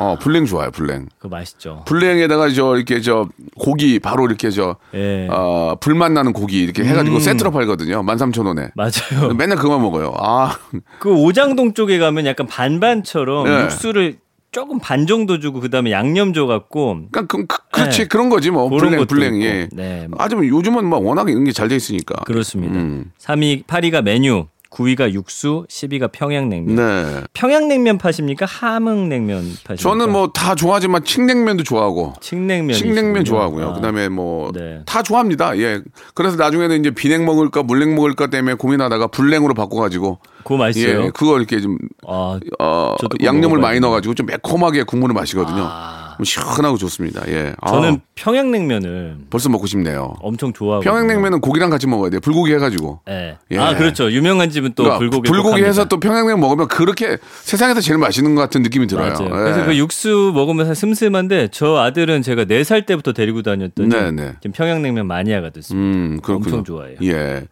어, 0.00 0.16
불냉 0.18 0.46
좋아요. 0.46 0.70
불냉. 0.70 1.08
그거 1.18 1.28
맛있죠. 1.28 1.82
불냉에다가 1.86 2.48
저 2.48 2.74
이렇게 2.76 3.02
저 3.02 3.28
고기 3.58 3.98
바로 3.98 4.24
이렇게 4.24 4.50
저 4.50 4.76
예. 4.94 5.28
어, 5.30 5.76
불맛 5.78 6.12
나는 6.12 6.32
고기 6.32 6.62
이렇게 6.62 6.84
해 6.84 6.94
가지고 6.94 7.16
음. 7.16 7.20
세트로 7.20 7.50
팔거든요. 7.50 8.02
13,000원에. 8.02 8.70
맞아요. 8.74 9.34
맨날 9.34 9.58
그만 9.58 9.82
먹어요. 9.82 10.14
아, 10.18 10.56
그 11.00 11.12
오장동 11.12 11.74
쪽에 11.74 11.98
가면 11.98 12.24
약간 12.24 12.46
반반처럼 12.46 13.44
네. 13.44 13.64
육수를 13.64 14.16
조금 14.52 14.78
반 14.80 15.06
정도 15.06 15.38
주고 15.38 15.60
그다음에 15.60 15.90
양념 15.92 16.32
줘 16.32 16.46
갖고 16.46 16.96
그러니까 17.12 17.26
그, 17.26 17.46
그, 17.46 17.58
그렇지 17.70 17.98
네. 18.02 18.08
그런 18.08 18.30
거지 18.30 18.50
뭐 18.50 18.68
불냉 18.70 19.00
있고. 19.02 19.42
예. 19.44 19.68
네. 19.70 20.08
아주 20.18 20.36
요즘은 20.36 20.86
뭐 20.86 20.98
워낙 20.98 21.28
이런 21.28 21.44
게 21.44 21.52
잘 21.52 21.68
돼 21.68 21.76
있으니까. 21.76 22.14
그렇습니다. 22.24 22.74
음. 22.74 23.12
3위 23.20 23.64
8위가 23.66 24.00
메뉴, 24.02 24.46
9위가 24.70 25.12
육수, 25.12 25.66
10위가 25.68 26.12
평양냉면. 26.12 26.76
네. 26.76 27.20
평양냉면 27.32 27.98
파십니까? 27.98 28.46
함흥냉면 28.46 29.42
파십니까? 29.64 29.76
저는 29.76 30.12
뭐 30.12 30.30
다 30.32 30.54
좋아하지만 30.54 31.04
칡냉면도 31.04 31.64
좋아하고 31.64 32.14
칡냉면 32.20 32.76
칡냉면 32.76 33.24
좋아하고요. 33.24 33.74
그다음에 33.74 34.08
뭐다 34.08 34.60
네. 34.60 34.82
좋아합니다. 35.04 35.58
예. 35.58 35.80
그래서 36.14 36.36
나중에는 36.36 36.78
이제 36.80 36.90
비냉 36.92 37.24
먹을까 37.24 37.62
물냉 37.64 37.94
먹을까 37.96 38.28
때문에 38.28 38.54
고민하다가 38.54 39.08
불냉으로 39.08 39.54
바꿔 39.54 39.80
가지고 39.80 40.18
그거 40.44 40.56
맛있어요. 40.56 41.04
예, 41.06 41.10
그거 41.10 41.36
이렇게 41.36 41.60
좀 41.60 41.76
아, 42.06 42.38
어, 42.58 42.96
양념을 43.22 43.58
많이 43.58 43.74
되는데. 43.74 43.80
넣어 43.80 43.90
가지고 43.90 44.14
좀 44.14 44.26
매콤하게 44.26 44.84
국물을 44.84 45.14
마시거든요. 45.14 45.62
아. 45.66 45.99
좀 46.20 46.24
시원하고 46.24 46.76
좋습니다. 46.76 47.22
예. 47.28 47.54
아, 47.60 47.70
저는 47.70 48.00
평양냉면을 48.14 49.16
벌써 49.30 49.48
먹고 49.48 49.66
싶네요. 49.66 50.14
엄청 50.20 50.52
좋아하고 50.52 50.82
평양냉면은 50.84 51.40
고기랑 51.40 51.70
같이 51.70 51.86
먹어야 51.86 52.10
돼요. 52.10 52.20
불고기 52.20 52.52
해가지고. 52.52 53.00
네. 53.06 53.38
예. 53.50 53.58
아 53.58 53.74
그렇죠. 53.74 54.10
유명한 54.12 54.50
집은 54.50 54.72
또 54.74 54.82
그러니까 54.82 54.98
불고기 54.98 55.30
불고기 55.30 55.62
해서 55.64 55.86
또 55.86 55.98
평양냉면 55.98 56.38
먹으면 56.38 56.68
그렇게 56.68 57.16
세상에서 57.42 57.80
제일 57.80 57.98
맛있는 57.98 58.34
것 58.34 58.42
같은 58.42 58.62
느낌이 58.62 58.86
들어요. 58.86 59.14
예. 59.18 59.28
그래서 59.28 59.64
그 59.64 59.76
육수 59.78 60.32
먹으면서 60.34 60.74
슴슴한데 60.74 61.48
저 61.52 61.78
아들은 61.78 62.20
제가 62.22 62.44
4살 62.44 62.84
때부터 62.84 63.12
데리고 63.14 63.40
다녔더니 63.40 63.88
네, 63.88 64.10
네. 64.10 64.32
지금 64.42 64.52
평양냉면 64.52 65.06
마니아가 65.06 65.48
됐습니다. 65.50 65.98
음, 65.98 66.20
그렇군요. 66.22 66.56
엄청 66.56 66.64
좋아해요. 66.64 66.96
예. 67.02 67.44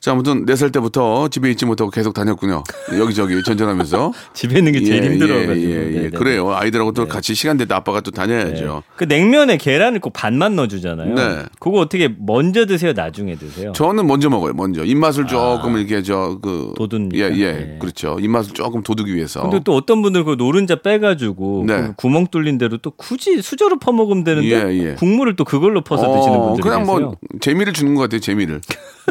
자, 0.00 0.12
아무튼 0.12 0.46
4살 0.46 0.72
때부터 0.72 1.28
집에 1.28 1.50
있지 1.50 1.66
못하고 1.66 1.90
계속 1.90 2.14
다녔군요. 2.14 2.64
여기저기 2.98 3.42
전전하면서. 3.42 4.12
집에 4.32 4.58
있는 4.58 4.72
게 4.72 4.82
제일 4.82 5.04
예, 5.04 5.10
힘들어가지고. 5.10 5.54
예, 5.70 5.92
예, 5.92 6.04
예. 6.04 6.10
그래요. 6.10 6.54
아이들하고 6.54 6.92
또 6.92 7.06
같이 7.06 7.34
시간 7.34 7.58
될 7.58 7.66
때 7.66 7.74
아빠가 7.74 8.00
또 8.06 8.12
다녀야죠. 8.12 8.84
그 8.94 9.04
냉면에 9.04 9.56
계란을 9.56 9.98
꼭 9.98 10.12
반만 10.12 10.54
넣어주잖아요. 10.54 11.14
네. 11.14 11.42
그거 11.58 11.80
어떻게 11.80 12.08
먼저 12.18 12.64
드세요? 12.64 12.92
나중에 12.92 13.34
드세요? 13.34 13.72
저는 13.72 14.06
먼저 14.06 14.30
먹어요. 14.30 14.52
먼저 14.54 14.84
입맛을 14.84 15.26
조금 15.26 15.76
이렇게 15.76 16.02
저그 16.02 16.74
아. 16.78 16.86
돋웁니까? 16.86 17.18
예, 17.18 17.36
예. 17.36 17.52
네. 17.52 17.76
그렇죠. 17.80 18.16
입맛을 18.20 18.54
조금 18.54 18.84
돋우기 18.84 19.12
위해서. 19.12 19.42
근데 19.42 19.58
또 19.64 19.74
어떤 19.74 20.02
분들 20.02 20.22
그 20.22 20.36
노른자 20.38 20.76
빼가지고 20.76 21.64
네. 21.66 21.82
그 21.82 21.94
구멍 21.96 22.28
뚫린 22.28 22.58
대로 22.58 22.78
또 22.78 22.92
굳이 22.92 23.42
수저로 23.42 23.80
퍼먹으면 23.80 24.22
되는데 24.22 24.48
예, 24.48 24.90
예. 24.90 24.94
국물을 24.94 25.34
또 25.34 25.44
그걸로 25.44 25.82
퍼서 25.82 26.08
어, 26.08 26.16
드시는 26.16 26.38
분들이 26.38 26.62
그냥 26.62 26.80
계세요. 26.82 26.96
뭐 26.96 27.16
재미를 27.40 27.72
주는 27.72 27.94
것 27.96 28.02
같아요. 28.02 28.20
재미를. 28.20 28.60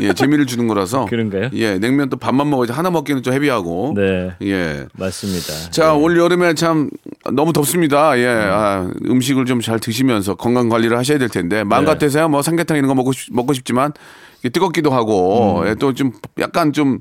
예, 0.02 0.14
재미를 0.14 0.46
주는 0.46 0.68
거라서. 0.68 1.06
그런가요? 1.10 1.50
예, 1.54 1.78
냉면 1.80 2.10
또 2.10 2.18
밥만 2.18 2.50
먹어야지 2.50 2.72
하나 2.72 2.90
먹기는 2.90 3.24
좀 3.24 3.34
헤비하고. 3.34 3.94
네, 3.96 4.32
예. 4.42 4.86
맞습니다. 4.94 5.72
자, 5.72 5.92
네. 5.92 6.00
올 6.00 6.18
여름에 6.18 6.54
참 6.54 6.90
너무 7.34 7.54
덥습니다. 7.54 8.18
예, 8.20 8.28
아, 8.28 8.85
음식을 9.06 9.46
좀 9.46 9.62
잘 9.62 9.80
드시면서 9.80 10.36
건강 10.36 10.70
관리를 10.70 10.98
하셔야 10.98 11.18
될 11.18 11.30
텐데 11.30 11.64
마음 11.64 11.86
네. 11.86 11.92
같아서야 11.92 12.28
뭐 12.28 12.42
삼계탕 12.42 12.78
이런 12.78 12.88
거 12.88 12.96
먹고 12.96 13.12
싶, 13.14 13.34
먹고 13.34 13.54
싶지만 13.54 13.94
뜨겁기도 14.54 14.92
하고 14.92 15.62
음. 15.62 15.68
예, 15.68 15.76
또좀 15.76 16.12
약간 16.40 16.72
좀 16.74 17.00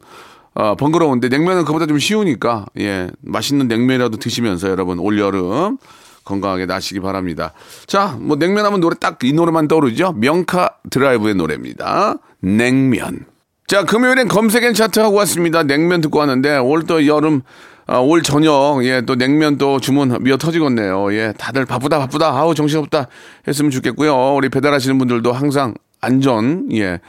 어, 0.54 0.76
번거로운데 0.76 1.28
냉면은 1.28 1.64
그보다 1.64 1.86
좀 1.86 1.98
쉬우니까 1.98 2.66
예, 2.78 3.10
맛있는 3.22 3.66
냉면이라도 3.68 4.18
드시면서 4.18 4.70
여러분 4.70 4.98
올 4.98 5.18
여름 5.18 5.78
건강하게 6.24 6.64
나시기 6.66 7.00
바랍니다. 7.00 7.52
자, 7.86 8.16
뭐 8.20 8.36
냉면 8.36 8.64
하면 8.64 8.80
노래 8.80 8.96
딱 8.98 9.18
이 9.24 9.32
노래만 9.32 9.68
떠오르죠. 9.68 10.12
명카 10.12 10.70
드라이브의 10.90 11.34
노래입니다. 11.34 12.16
냉면. 12.40 13.26
자, 13.66 13.84
금요일엔 13.84 14.28
검색엔 14.28 14.74
차트 14.74 15.00
하고 15.00 15.16
왔습니다. 15.16 15.62
냉면 15.64 16.00
듣고 16.00 16.18
왔는데 16.20 16.56
올 16.58 16.84
또 16.86 17.06
여름 17.06 17.42
아, 17.86 17.98
올 17.98 18.22
저녁 18.22 18.84
예 18.84 19.02
또 19.02 19.14
냉면 19.14 19.58
또 19.58 19.78
주문 19.78 20.16
미어 20.22 20.36
터지겠네요. 20.38 21.12
예, 21.14 21.32
다들 21.36 21.66
바쁘다 21.66 21.98
바쁘다 21.98 22.28
아우 22.28 22.54
정신없다 22.54 23.08
했으면 23.46 23.70
좋겠고요. 23.70 24.34
우리 24.34 24.48
배달하시는 24.48 24.96
분들도 24.98 25.32
항상 25.32 25.74
안전 26.00 26.68
예. 26.72 27.00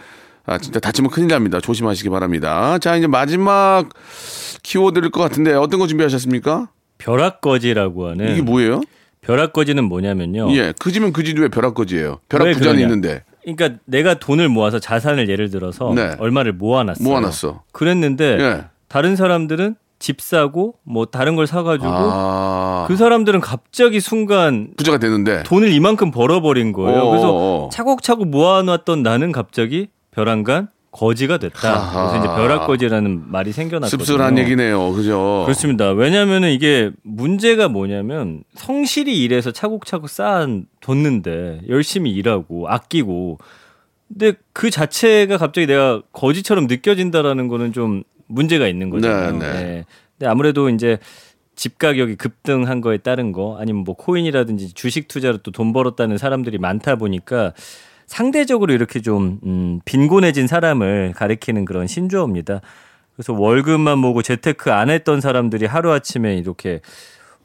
아, 0.45 0.57
진짜 0.59 0.79
다치면 0.79 1.09
큰일 1.11 1.27
납니다. 1.29 1.59
조심하시기 1.59 2.09
바랍니다. 2.09 2.77
자, 2.77 2.95
이제 2.95 3.07
마지막 3.07 3.89
키워드일 4.63 5.09
것 5.09 5.21
같은데 5.21 5.53
어떤 5.53 5.79
거 5.79 5.87
준비하셨습니까? 5.87 6.67
벼락거지라고 6.99 8.09
하는 8.09 8.31
이게 8.33 8.41
뭐예요? 8.41 8.81
벼락거지는 9.21 9.83
뭐냐면요. 9.85 10.55
예, 10.55 10.73
그지면 10.79 11.13
그지도 11.13 11.41
왜 11.41 11.47
벼락거지예요? 11.47 12.19
벼락 12.29 12.45
왜 12.47 12.53
부자는 12.53 12.75
그러냐? 12.75 12.81
있는데 12.93 13.23
그러니까 13.43 13.79
내가 13.85 14.15
돈을 14.19 14.49
모아서 14.49 14.79
자산을 14.79 15.29
예를 15.29 15.49
들어서 15.49 15.91
네. 15.95 16.15
얼마를 16.19 16.53
모아놨어요. 16.53 17.07
모아놨어. 17.07 17.63
그랬는데 17.71 18.37
예. 18.39 18.63
다른 18.87 19.15
사람들은 19.15 19.75
집 20.05 20.21
사고 20.21 20.75
뭐 20.83 21.07
다른 21.07 21.35
걸 21.35 21.47
사가지고 21.47 21.89
아, 21.91 22.85
그 22.87 22.95
사람들은 22.95 23.41
갑자기 23.41 23.99
순간 23.99 24.67
부자가 24.77 24.99
되는데 24.99 25.41
돈을 25.41 25.71
이만큼 25.71 26.11
벌어버린 26.11 26.73
거예요. 26.73 26.99
어, 26.99 27.09
그래서 27.09 27.33
어, 27.33 27.65
어. 27.65 27.69
차곡차곡 27.71 28.27
모아놨던 28.27 29.01
나는 29.01 29.31
갑자기 29.31 29.87
벼랑간 30.11 30.67
거지가 30.91 31.39
됐다. 31.39 31.73
하하. 31.73 32.11
그래서 32.11 32.23
이제 32.23 32.35
벼락거지라는 32.35 33.31
말이 33.31 33.51
생겨났거든요. 33.51 34.05
씁쓸한 34.05 34.37
얘기네요. 34.37 34.91
그죠? 34.93 35.41
그렇습니다. 35.45 35.89
왜냐하면은 35.89 36.51
이게 36.51 36.91
문제가 37.01 37.67
뭐냐면 37.67 38.43
성실히 38.53 39.23
일해서 39.23 39.49
차곡차곡 39.49 40.07
쌓아뒀는데 40.07 41.61
열심히 41.67 42.11
일하고 42.11 42.69
아끼고 42.69 43.39
근데 44.07 44.33
그 44.53 44.69
자체가 44.69 45.39
갑자기 45.39 45.65
내가 45.65 46.03
거지처럼 46.13 46.67
느껴진다라는 46.67 47.47
거는 47.47 47.73
좀 47.73 48.03
문제가 48.27 48.67
있는 48.67 48.89
거잖아요. 48.89 49.31
네, 49.33 49.39
네. 49.39 49.85
근데 50.17 50.29
아무래도 50.29 50.69
이제 50.69 50.97
집 51.55 51.77
가격이 51.77 52.15
급등한 52.15 52.81
거에 52.81 52.97
따른 52.97 53.31
거 53.31 53.57
아니면 53.59 53.83
뭐 53.83 53.95
코인이라든지 53.95 54.73
주식 54.73 55.07
투자로 55.07 55.37
또 55.39 55.51
돈 55.51 55.71
벌었다는 55.73 56.17
사람들이 56.17 56.57
많다 56.57 56.95
보니까 56.97 57.53
상대적으로 58.07 58.73
이렇게 58.73 58.99
좀 59.01 59.39
음, 59.45 59.79
빈곤해진 59.85 60.47
사람을 60.47 61.13
가리키는 61.15 61.65
그런 61.65 61.87
신조어입니다. 61.87 62.61
그래서 63.15 63.33
월급만 63.33 63.97
모고 63.97 64.21
재테크 64.21 64.71
안 64.71 64.89
했던 64.89 65.21
사람들이 65.21 65.65
하루 65.65 65.91
아침에 65.93 66.35
이렇게 66.35 66.81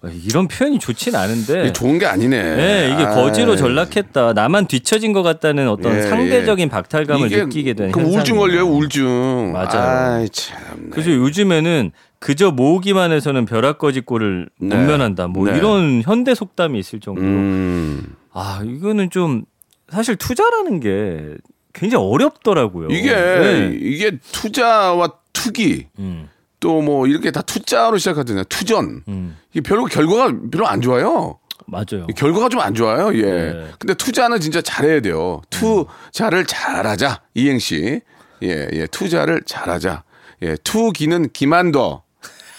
이런 0.08 0.48
표현이 0.48 0.78
좋진 0.78 1.14
않은데 1.14 1.60
이게 1.60 1.72
좋은 1.72 1.98
게 1.98 2.06
아니네. 2.06 2.56
네, 2.56 2.90
이게 2.92 3.04
거지로 3.04 3.56
전락했다. 3.56 4.32
나만 4.32 4.66
뒤처진 4.66 5.12
것 5.12 5.22
같다는 5.22 5.68
어떤 5.68 5.94
예, 5.96 6.02
상대적인 6.02 6.66
예. 6.66 6.70
박탈감을 6.70 7.28
느끼게 7.28 7.74
되는 7.74 7.92
그럼 7.92 8.06
우울증 8.06 8.36
현상이에요. 8.36 8.40
걸려요, 8.40 8.66
우울증. 8.74 9.52
맞아요. 9.52 10.16
아이, 10.20 10.28
참. 10.30 10.88
그래서 10.90 11.10
요즘에는 11.10 11.92
그저 12.18 12.50
모으기만 12.50 13.12
해서는 13.12 13.44
벼락거지 13.44 14.00
꼴을 14.02 14.48
네. 14.58 14.74
못 14.74 14.82
면한다. 14.86 15.26
뭐 15.26 15.50
네. 15.50 15.58
이런 15.58 16.02
현대 16.02 16.34
속담이 16.34 16.78
있을 16.78 17.00
정도로 17.00 17.26
음. 17.26 18.16
아 18.32 18.62
이거는 18.64 19.10
좀 19.10 19.44
사실 19.90 20.16
투자라는 20.16 20.80
게 20.80 21.34
굉장히 21.74 22.04
어렵더라고요. 22.06 22.88
이게 22.90 23.14
네. 23.14 23.78
이게 23.80 24.18
투자와 24.32 25.12
투기 25.32 25.86
음, 25.98 26.28
또 26.60 26.80
뭐 26.82 27.06
이렇게 27.06 27.30
다 27.30 27.42
투자로 27.42 27.98
시작하잖아요. 27.98 28.44
투전. 28.44 29.02
음, 29.08 29.36
이게 29.52 29.60
별로 29.62 29.84
결과가 29.86 30.32
별로 30.52 30.66
안 30.68 30.80
좋아요. 30.80 31.38
맞아요. 31.66 32.06
결과가 32.16 32.48
좀 32.48 32.60
안 32.60 32.74
좋아요. 32.74 33.14
예. 33.16 33.22
네. 33.22 33.70
근데 33.78 33.94
투자는 33.94 34.40
진짜 34.40 34.60
잘해야 34.60 35.00
돼요. 35.00 35.40
투자를 35.50 36.44
잘하자. 36.46 37.20
이행시. 37.34 38.00
예, 38.42 38.68
예. 38.72 38.86
투자를 38.86 39.42
잘하자. 39.46 40.02
예. 40.42 40.56
투기는 40.64 41.30
기만둬. 41.32 42.02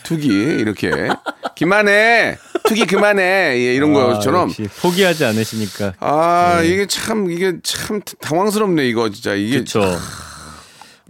투기 0.03 0.27
이렇게 0.27 0.91
기만해. 1.55 2.37
투기 2.65 2.85
그만해. 2.85 3.23
예, 3.57 3.75
이런 3.75 3.95
아, 3.95 4.07
것처럼 4.07 4.49
역시 4.49 4.67
포기하지 4.81 5.25
않으시니까 5.25 5.93
아, 5.99 6.61
이게 6.63 6.85
참 6.87 7.29
이게 7.29 7.57
참 7.63 8.01
당황스럽네 8.21 8.87
이거 8.87 9.09
진짜 9.09 9.33
이게 9.35 9.55
그렇죠. 9.57 9.81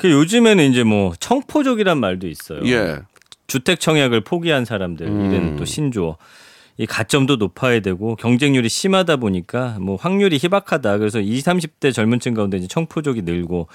그 0.02 0.10
요즘에는 0.10 0.72
이제 0.72 0.84
뭐 0.84 1.14
청포족이란 1.20 2.00
말도 2.00 2.28
있어요. 2.28 2.62
예. 2.66 2.98
주택 3.46 3.80
청약을 3.80 4.22
포기한 4.22 4.66
사람들 4.66 5.06
음. 5.06 5.32
이런 5.32 5.56
또 5.58 5.64
신조어. 5.64 6.18
이 6.78 6.88
가점도 6.88 7.36
높아야 7.36 7.82
되고 7.82 8.16
경쟁률이 8.16 8.68
심하다 8.68 9.18
보니까 9.18 9.78
뭐 9.80 9.98
확률이 9.98 10.40
희박하다. 10.42 10.98
그래서 10.98 11.20
20, 11.20 11.46
30대 11.46 11.94
젊은 11.94 12.20
층 12.20 12.34
가운데 12.34 12.58
이제 12.58 12.66
청포족이 12.66 13.22
늘고 13.22 13.68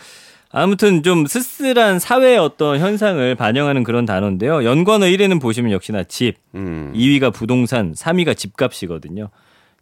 아무튼 0.50 1.04
좀 1.04 1.26
쓸쓸한 1.26 2.00
사회의 2.00 2.38
어떤 2.38 2.80
현상을 2.80 3.32
반영하는 3.36 3.84
그런 3.84 4.04
단어인데요. 4.04 4.64
연관어 4.64 5.06
1위는 5.06 5.40
보시면 5.40 5.70
역시나 5.70 6.02
집, 6.02 6.38
음. 6.56 6.92
2위가 6.96 7.32
부동산, 7.32 7.92
3위가 7.92 8.36
집값이거든요. 8.36 9.28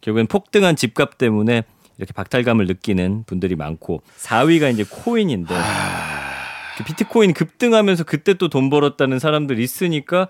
결국엔 0.01 0.27
폭등한 0.27 0.75
집값 0.75 1.17
때문에 1.17 1.63
이렇게 1.97 2.13
박탈감을 2.13 2.67
느끼는 2.67 3.23
분들이 3.25 3.55
많고 3.55 4.03
4위가 4.19 4.71
이제 4.71 4.85
코인인데 4.87 5.55
그 5.55 5.59
비트코인 6.83 7.33
급등하면서 7.33 8.03
그때 8.03 8.33
또 8.33 8.47
돈 8.49 8.69
벌었다는 8.69 9.19
사람들 9.19 9.59
있으니까 9.59 10.27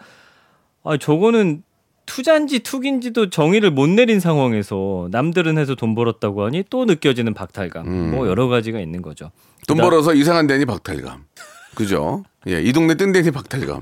아 0.84 0.98
저거는 0.98 1.64
투자인지 2.06 2.60
투기인지도 2.60 3.32
정의를 3.32 3.72
못 3.72 3.88
내린 3.90 4.20
상황에서 4.20 5.08
남들은 5.12 5.58
해서 5.58 5.74
돈 5.74 5.96
벌었다고 5.96 6.46
하니 6.46 6.64
또 6.70 6.86
느껴지는 6.86 7.34
박탈감 7.34 8.12
뭐 8.12 8.28
여러 8.28 8.48
가지가 8.48 8.80
있는 8.80 9.02
거죠. 9.02 9.32
돈 9.68 9.78
그다음- 9.78 9.90
벌어서 9.90 10.14
이상한 10.14 10.46
데니 10.46 10.66
박탈감. 10.66 11.26
그죠? 11.74 12.24
예, 12.48 12.62
이 12.62 12.72
동네 12.74 12.94
뜬 12.96 13.12
데니 13.12 13.32
박탈감. 13.32 13.82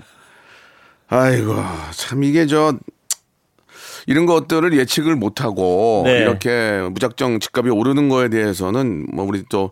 아이고, 1.10 1.56
참 1.91 2.23
이게 2.23 2.45
저 2.47 2.73
이런 4.08 4.26
것들을 4.26 4.76
예측을 4.78 5.15
못하고 5.15 6.04
네. 6.06 6.19
이렇게 6.19 6.82
무작정 6.91 7.39
집값이 7.39 7.69
오르는 7.69 8.10
거에 8.10 8.30
대해서는 8.30 9.08
뭐 9.13 9.26
우리 9.26 9.43
또 9.49 9.71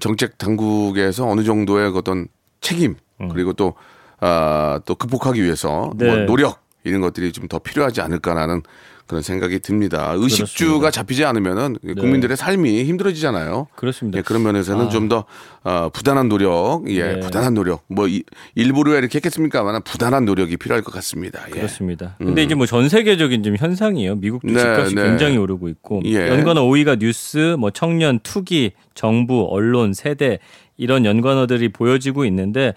정책 0.00 0.38
당국에서 0.38 1.26
어느 1.26 1.42
정도의 1.42 1.92
그 1.92 1.98
어떤 1.98 2.28
책임 2.60 2.96
그리고 3.32 3.52
또 3.52 3.74
아, 4.20 4.80
또 4.84 4.94
극복하기 4.94 5.42
위해서 5.42 5.92
네. 5.96 6.06
뭐 6.06 6.26
노력 6.26 6.67
이런 6.88 7.00
것들이 7.00 7.32
좀 7.32 7.48
더 7.48 7.58
필요하지 7.58 8.00
않을까라는 8.02 8.62
그런 9.06 9.22
생각이 9.22 9.60
듭니다. 9.60 10.12
의식주가 10.14 10.68
그렇습니다. 10.68 10.90
잡히지 10.90 11.24
않으면은 11.24 11.78
국민들의 11.96 12.36
삶이 12.36 12.84
힘들어지잖아요. 12.84 13.68
그렇습니다. 13.74 14.18
예, 14.18 14.22
그런 14.22 14.42
면에서는 14.42 14.84
아. 14.84 14.88
좀더 14.90 15.24
어, 15.64 15.88
부단한 15.88 16.28
노력, 16.28 16.82
예, 16.88 17.14
네. 17.14 17.20
부단한 17.20 17.54
노력. 17.54 17.84
뭐 17.88 18.06
이, 18.06 18.22
일부러 18.54 18.98
이렇게 18.98 19.16
했겠습니까만 19.16 19.80
부단한 19.82 20.26
노력이 20.26 20.58
필요할 20.58 20.82
것 20.82 20.92
같습니다. 20.92 21.40
예. 21.48 21.50
그렇습니다. 21.52 22.16
근데 22.18 22.42
이제 22.42 22.54
뭐 22.54 22.66
전 22.66 22.90
세계적인 22.90 23.42
좀 23.42 23.56
현상이에요. 23.56 24.16
미국도 24.16 24.48
네, 24.52 24.58
집값이 24.60 24.94
네. 24.94 25.04
굉장히 25.04 25.38
오르고 25.38 25.70
있고 25.70 26.02
예. 26.04 26.28
연관어 26.28 26.64
5위가 26.64 26.98
뉴스, 26.98 27.56
뭐 27.58 27.70
청년, 27.70 28.18
투기, 28.22 28.72
정부, 28.94 29.46
언론, 29.50 29.94
세대 29.94 30.38
이런 30.76 31.06
연관어들이 31.06 31.70
보여지고 31.70 32.26
있는데 32.26 32.74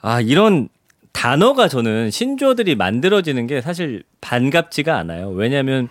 아 0.00 0.22
이런 0.22 0.70
단어가 1.12 1.68
저는 1.68 2.10
신조어들이 2.10 2.74
만들어지는 2.74 3.46
게 3.46 3.60
사실 3.60 4.02
반갑지가 4.20 4.96
않아요. 4.98 5.30
왜냐하면 5.30 5.88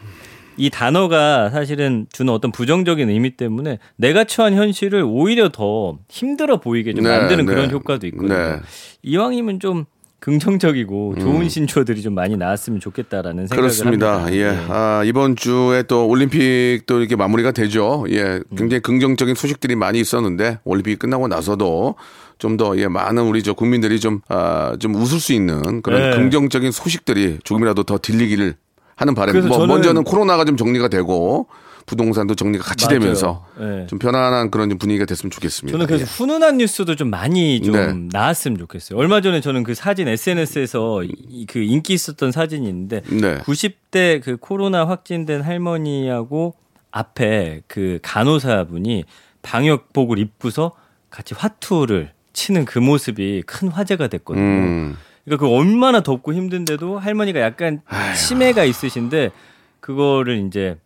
이 0.58 0.70
단어가 0.70 1.50
사실은 1.50 2.08
주는 2.12 2.34
어떤 2.34 2.52
부정적인 2.52 3.10
의미 3.10 3.32
때문에 3.32 3.80
내가 3.96 4.24
처한 4.24 4.54
현실을 4.54 5.04
오히려 5.04 5.50
더 5.50 5.98
힘들어 6.10 6.60
보이게 6.60 6.94
좀 6.94 7.06
네, 7.06 7.18
만드는 7.18 7.46
네. 7.46 7.54
그런 7.54 7.72
효과도 7.72 8.08
있거든요. 8.08 8.36
네. 8.36 8.60
이왕이면 9.04 9.60
좀 9.60 9.86
긍정적이고 10.22 11.16
좋은 11.20 11.50
신조어들이 11.50 12.04
좀 12.04 12.14
많이 12.14 12.38
나왔으면 12.38 12.80
좋겠다라는 12.80 13.48
생각을 13.48 13.58
음. 13.58 13.62
그렇습니다. 13.64 14.20
합니다. 14.20 14.36
예. 14.38 14.52
네. 14.52 14.66
아, 14.70 15.02
이번 15.04 15.36
주에 15.36 15.82
또 15.84 16.08
올림픽도 16.08 17.00
이렇게 17.00 17.16
마무리가 17.16 17.52
되죠. 17.52 18.06
예. 18.10 18.22
음. 18.52 18.56
굉장히 18.56 18.82
긍정적인 18.82 19.34
소식들이 19.34 19.76
많이 19.76 20.00
있었는데 20.00 20.60
올림픽이 20.64 20.96
끝나고 20.98 21.28
나서도 21.28 21.96
좀더 22.38 22.78
예, 22.78 22.88
많은 22.88 23.24
우리 23.24 23.42
저 23.44 23.54
국민들이 23.54 24.00
좀 24.00 24.22
아, 24.30 24.76
좀 24.80 24.96
웃을 24.96 25.20
수 25.20 25.34
있는 25.34 25.82
그런 25.82 26.12
네. 26.12 26.16
긍정적인 26.16 26.72
소식들이 26.72 27.40
조금이라도 27.44 27.84
더 27.84 27.98
들리기를 27.98 28.56
하는 28.96 29.16
바람. 29.16 29.34
그래서 29.34 29.48
뭐 29.48 29.58
저는- 29.60 29.68
먼저는 29.68 30.04
코로나가 30.04 30.46
좀 30.46 30.56
정리가 30.56 30.88
되고 30.88 31.48
부동산도 31.86 32.36
정리가 32.36 32.64
같이 32.64 32.86
맞아요. 32.86 33.00
되면서 33.00 33.46
네. 33.60 33.88
좀 33.88 34.00
편안한 34.00 34.52
그런 34.52 34.70
좀 34.70 34.78
분위기가 34.78 35.06
됐으면 35.06 35.32
좋겠습니다. 35.32 35.74
저는 35.74 35.88
그래서 35.88 36.04
예. 36.04 36.06
훈훈한 36.06 36.58
뉴스도 36.58 36.96
좀 36.96 37.10
많이 37.10 37.62
좀 37.62 37.74
네. 37.74 37.94
나왔으면 38.12 38.58
좋겠어요. 38.58 38.98
얼마 39.00 39.22
전에 39.22 39.42
저는 39.42 39.64
그 39.64 39.74
사진 39.74 40.08
SNS에서 40.08 41.02
그 41.48 41.60
인기 41.60 41.94
있었던 41.94 42.32
사진이 42.32 42.68
있는데 42.68 43.02
네. 43.10 43.38
90대 43.40 44.22
그 44.24 44.38
코로나 44.38 44.88
확진된 44.88 45.42
할머니하고 45.42 46.56
앞에 46.92 47.62
그 47.68 48.00
간호사분이 48.02 49.06
방역복을 49.42 50.20
입고서 50.20 50.74
같이 51.10 51.34
화투를 51.34 52.12
치는 52.34 52.66
그 52.66 52.80
모습이 52.80 53.44
큰 53.46 53.68
화제가 53.68 54.08
됐거든요. 54.08 54.44
음. 54.46 54.98
그러니까 55.26 55.46
그 55.46 55.54
얼마나 55.54 56.02
덥고 56.02 56.34
힘든데도 56.34 56.98
할머니가 56.98 57.40
약간 57.42 57.82
치매가 58.18 58.64
있으신데 58.64 59.32
그거를 59.80 60.46
이제 60.48 60.78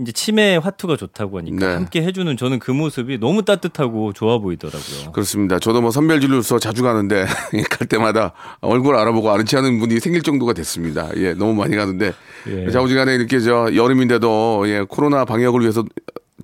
이제 0.00 0.12
치매 0.12 0.56
화투가 0.56 0.96
좋다고 0.96 1.38
하니까 1.38 1.66
네. 1.66 1.74
함께 1.74 2.02
해주는 2.02 2.36
저는 2.36 2.60
그 2.60 2.70
모습이 2.70 3.18
너무 3.18 3.42
따뜻하고 3.44 4.12
좋아 4.12 4.38
보이더라고요. 4.38 5.10
그렇습니다. 5.12 5.58
저도 5.58 5.80
뭐 5.80 5.90
선별진료소 5.90 6.60
자주 6.60 6.82
가는데 6.84 7.26
갈 7.68 7.88
때마다 7.88 8.32
얼굴 8.60 8.94
알아보고 8.96 9.30
아는 9.30 9.44
체하는 9.44 9.80
분이 9.80 9.98
생길 9.98 10.22
정도가 10.22 10.52
됐습니다. 10.52 11.08
예, 11.16 11.34
너무 11.34 11.54
많이 11.54 11.74
가는데 11.74 12.12
예. 12.46 12.70
자우지간에 12.70 13.14
이렇게 13.14 13.40
저 13.40 13.74
여름인데도 13.74 14.64
예, 14.68 14.84
코로나 14.88 15.24
방역을 15.24 15.62
위해서 15.62 15.84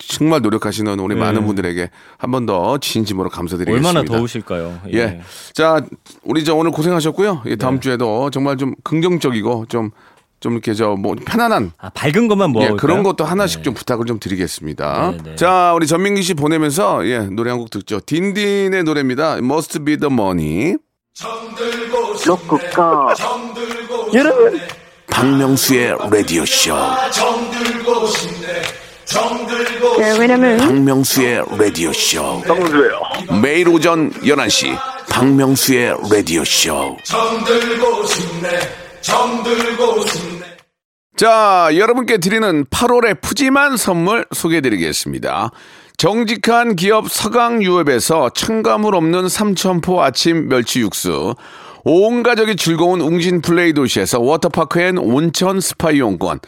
정말 0.00 0.42
노력하시는 0.42 0.98
우리 0.98 1.14
예. 1.14 1.20
많은 1.20 1.46
분들에게 1.46 1.88
한 2.18 2.30
번 2.32 2.46
더 2.46 2.78
진심으로 2.78 3.28
감사드리겠습니다. 3.30 3.88
얼마나 3.88 4.04
더우실까요? 4.04 4.80
예. 4.92 5.20
자, 5.52 5.80
우리 6.24 6.42
저 6.44 6.56
오늘 6.56 6.72
고생하셨고요. 6.72 7.42
예, 7.46 7.50
네. 7.50 7.56
다음 7.56 7.78
주에도 7.78 8.28
정말 8.30 8.56
좀 8.56 8.74
긍정적이고 8.82 9.66
좀, 9.68 9.92
좀 10.44 10.52
이렇게 10.52 10.74
저 10.74 10.94
뭐 10.96 11.16
편안한 11.24 11.72
아 11.78 11.88
밝은 11.88 12.28
것만 12.28 12.50
모아 12.50 12.66
예, 12.66 12.68
그런 12.76 13.02
것도 13.02 13.24
하나씩 13.24 13.64
좀 13.64 13.72
부탁을 13.72 14.04
좀 14.04 14.18
드리겠습니다. 14.20 15.12
네, 15.12 15.18
네. 15.30 15.36
자, 15.36 15.72
우리 15.74 15.86
전민기 15.86 16.22
씨 16.22 16.34
보내면서 16.34 17.06
예, 17.08 17.20
노래 17.20 17.48
한 17.50 17.58
곡 17.58 17.70
듣죠. 17.70 17.98
딘딘의 18.00 18.84
노래입니다. 18.84 19.38
Must 19.38 19.78
be 19.86 19.96
the 19.96 20.12
money. 20.12 20.76
로쿠카 22.26 23.14
여러분 24.12 24.60
박명수의 25.10 25.96
라디오 26.10 26.44
쇼. 26.44 26.74
네, 29.98 30.18
왜냐면 30.18 30.58
박명수의 30.58 31.42
라디오 31.58 31.90
쇼. 31.92 32.42
정수예요. 32.46 33.00
매일 33.40 33.68
오전 33.68 34.10
11시 34.12 34.76
박명수의 35.08 35.96
라디오 36.10 36.44
쇼. 36.44 36.96
자, 41.16 41.70
여러분께 41.72 42.18
드리는 42.18 42.64
8월의 42.64 43.20
푸짐한 43.20 43.76
선물 43.76 44.26
소개해 44.32 44.60
드리겠습니다. 44.60 45.52
정직한 45.96 46.74
기업 46.74 47.08
서강유업에서 47.08 48.30
첨가물 48.30 48.96
없는 48.96 49.28
삼천포 49.28 50.02
아침 50.02 50.48
멸치 50.48 50.80
육수, 50.80 51.36
온 51.84 52.24
가족이 52.24 52.56
즐거운 52.56 53.00
웅진 53.00 53.42
플레이 53.42 53.72
도시에서 53.72 54.18
워터파크 54.18 54.80
and 54.80 54.98
온천 54.98 55.60
스파 55.60 55.92
이용권, 55.92 56.40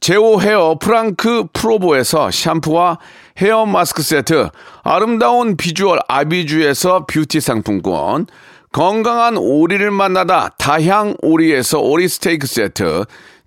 제오 0.00 0.40
헤어 0.40 0.78
프랑크 0.80 1.44
프로보에서 1.52 2.32
샴푸와 2.32 2.98
헤어 3.40 3.66
마스크 3.66 4.02
세트, 4.02 4.48
아름다운 4.82 5.56
비주얼 5.56 6.00
아비주에서 6.08 7.06
뷰티 7.06 7.40
상품권, 7.40 8.26
건강한 8.72 9.36
오리를 9.36 9.88
만나다 9.92 10.50
다향 10.58 11.14
오리에서 11.22 11.78
오리 11.78 12.08
스테이크 12.08 12.48
세트, 12.48 13.04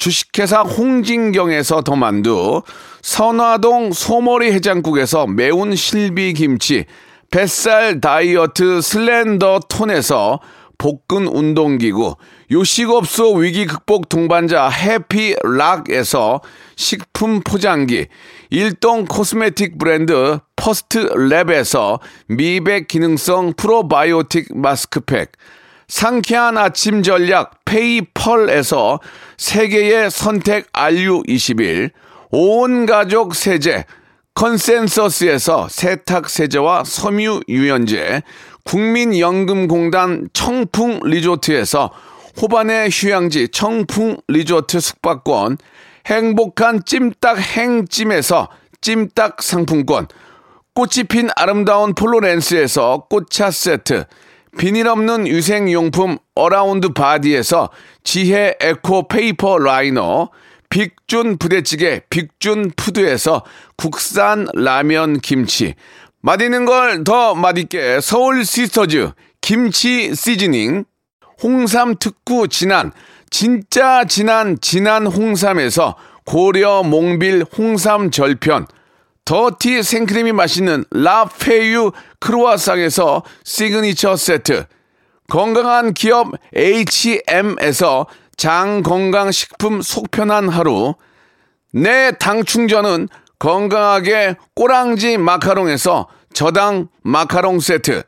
주식회사 0.00 0.62
홍진경에서 0.62 1.82
더 1.82 1.94
만두, 1.94 2.62
선화동 3.02 3.92
소머리 3.92 4.50
해장국에서 4.50 5.26
매운 5.26 5.76
실비 5.76 6.32
김치, 6.32 6.86
뱃살 7.30 8.00
다이어트 8.00 8.80
슬렌더 8.80 9.60
톤에서 9.68 10.40
복근 10.78 11.26
운동기구, 11.26 12.16
요식업소 12.50 13.34
위기 13.34 13.66
극복 13.66 14.08
동반자 14.08 14.70
해피락에서 14.70 16.40
식품 16.76 17.42
포장기, 17.42 18.06
일동 18.48 19.04
코스메틱 19.04 19.76
브랜드 19.78 20.38
퍼스트 20.56 21.10
랩에서 21.10 22.00
미백 22.28 22.88
기능성 22.88 23.52
프로바이오틱 23.52 24.56
마스크팩, 24.56 25.32
상쾌한 25.90 26.56
아침 26.56 27.02
전략 27.02 27.64
페이펄에서 27.64 29.00
세계의 29.36 30.08
선택 30.12 30.72
RU21, 30.72 31.90
온 32.30 32.86
가족 32.86 33.34
세제, 33.34 33.84
컨센서스에서 34.34 35.66
세탁 35.68 36.30
세제와 36.30 36.84
섬유 36.84 37.40
유연제, 37.48 38.22
국민연금공단 38.64 40.28
청풍 40.32 41.00
리조트에서 41.02 41.90
호반의 42.40 42.88
휴양지 42.92 43.48
청풍 43.48 44.18
리조트 44.28 44.78
숙박권, 44.78 45.58
행복한 46.06 46.84
찜닭 46.84 47.40
행찜에서 47.40 48.48
찜닭 48.80 49.42
상품권, 49.42 50.06
꽃이 50.72 51.08
핀 51.08 51.30
아름다운 51.34 51.94
플로렌스에서 51.94 53.06
꽃차 53.10 53.50
세트, 53.50 54.04
비닐 54.58 54.88
없는 54.88 55.28
위생용품 55.28 56.18
어라운드 56.34 56.92
바디에서 56.92 57.70
지혜 58.04 58.54
eco 58.60 59.06
paper 59.08 59.58
liner, 59.58 60.30
빅준 60.68 61.38
부대찌개 61.38 62.02
빅준 62.10 62.72
푸드에서 62.76 63.44
국산 63.76 64.46
라면 64.54 65.20
김치, 65.20 65.74
맛있는 66.22 66.64
걸 66.64 67.04
더 67.04 67.34
맛있게 67.34 68.00
서울 68.00 68.44
시스터즈 68.44 69.12
김치 69.40 70.14
시즈닝, 70.14 70.84
홍삼 71.42 71.96
특구 71.98 72.48
진한, 72.48 72.92
진짜 73.30 74.04
진한 74.04 74.58
진한 74.60 75.06
홍삼에서 75.06 75.96
고려 76.26 76.82
몽빌 76.82 77.44
홍삼 77.56 78.10
절편, 78.10 78.66
더티 79.24 79.82
생크림이 79.82 80.32
맛있는 80.32 80.84
라페유 80.90 81.92
크로아상에서 82.18 83.22
시그니처 83.44 84.16
세트, 84.16 84.66
건강한 85.28 85.94
기업 85.94 86.32
H&M에서 86.54 88.06
장건강식품 88.36 89.82
속편한 89.82 90.48
하루, 90.48 90.94
내 91.72 92.10
당 92.18 92.44
충전은 92.44 93.08
건강하게 93.38 94.34
꼬랑지 94.54 95.16
마카롱에서 95.18 96.08
저당 96.34 96.88
마카롱 97.02 97.60
세트, 97.60 98.02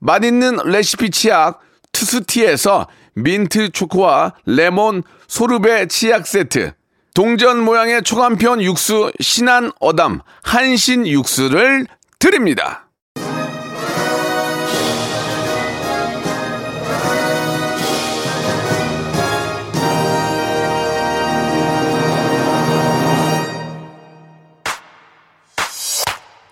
맛있는 0.00 0.56
레시피 0.64 1.10
치약 1.10 1.60
투스티에서 1.92 2.88
민트 3.14 3.70
초코와 3.70 4.34
레몬 4.46 5.02
소르베 5.28 5.86
치약 5.86 6.26
세트, 6.26 6.72
동전 7.18 7.64
모양의 7.64 8.04
초간편 8.04 8.62
육수 8.62 9.10
신한 9.18 9.72
어담 9.80 10.20
한신 10.44 11.04
육수를 11.04 11.88
드립니다. 12.20 12.87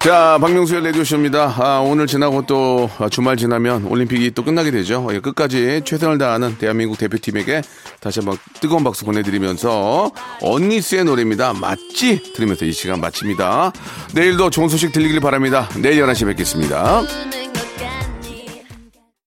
자, 0.06 0.38
박명수의 0.40 0.84
라디오쇼입니다. 0.84 1.56
아, 1.58 1.80
오늘 1.80 2.06
지나고 2.06 2.46
또 2.46 2.88
주말 3.10 3.36
지나면 3.36 3.86
올림픽이 3.86 4.30
또 4.36 4.44
끝나게 4.44 4.70
되죠. 4.70 5.08
예, 5.10 5.18
끝까지 5.18 5.82
최선을 5.84 6.16
다하는 6.16 6.56
대한민국 6.58 6.96
대표팀에게 6.96 7.60
다시 7.98 8.20
한번 8.20 8.38
뜨거운 8.60 8.84
박수 8.84 9.04
보내드리면서 9.04 10.12
언니스의 10.42 11.06
노래입니다. 11.06 11.54
맞지? 11.54 12.34
들으면서 12.34 12.66
이 12.66 12.72
시간 12.72 13.00
마칩니다. 13.00 13.72
내일도 14.14 14.48
좋은 14.48 14.68
소식 14.68 14.92
들리길 14.92 15.18
바랍니다. 15.18 15.68
내일 15.82 16.00
11시에 16.04 16.26
뵙겠습니다. 16.26 17.02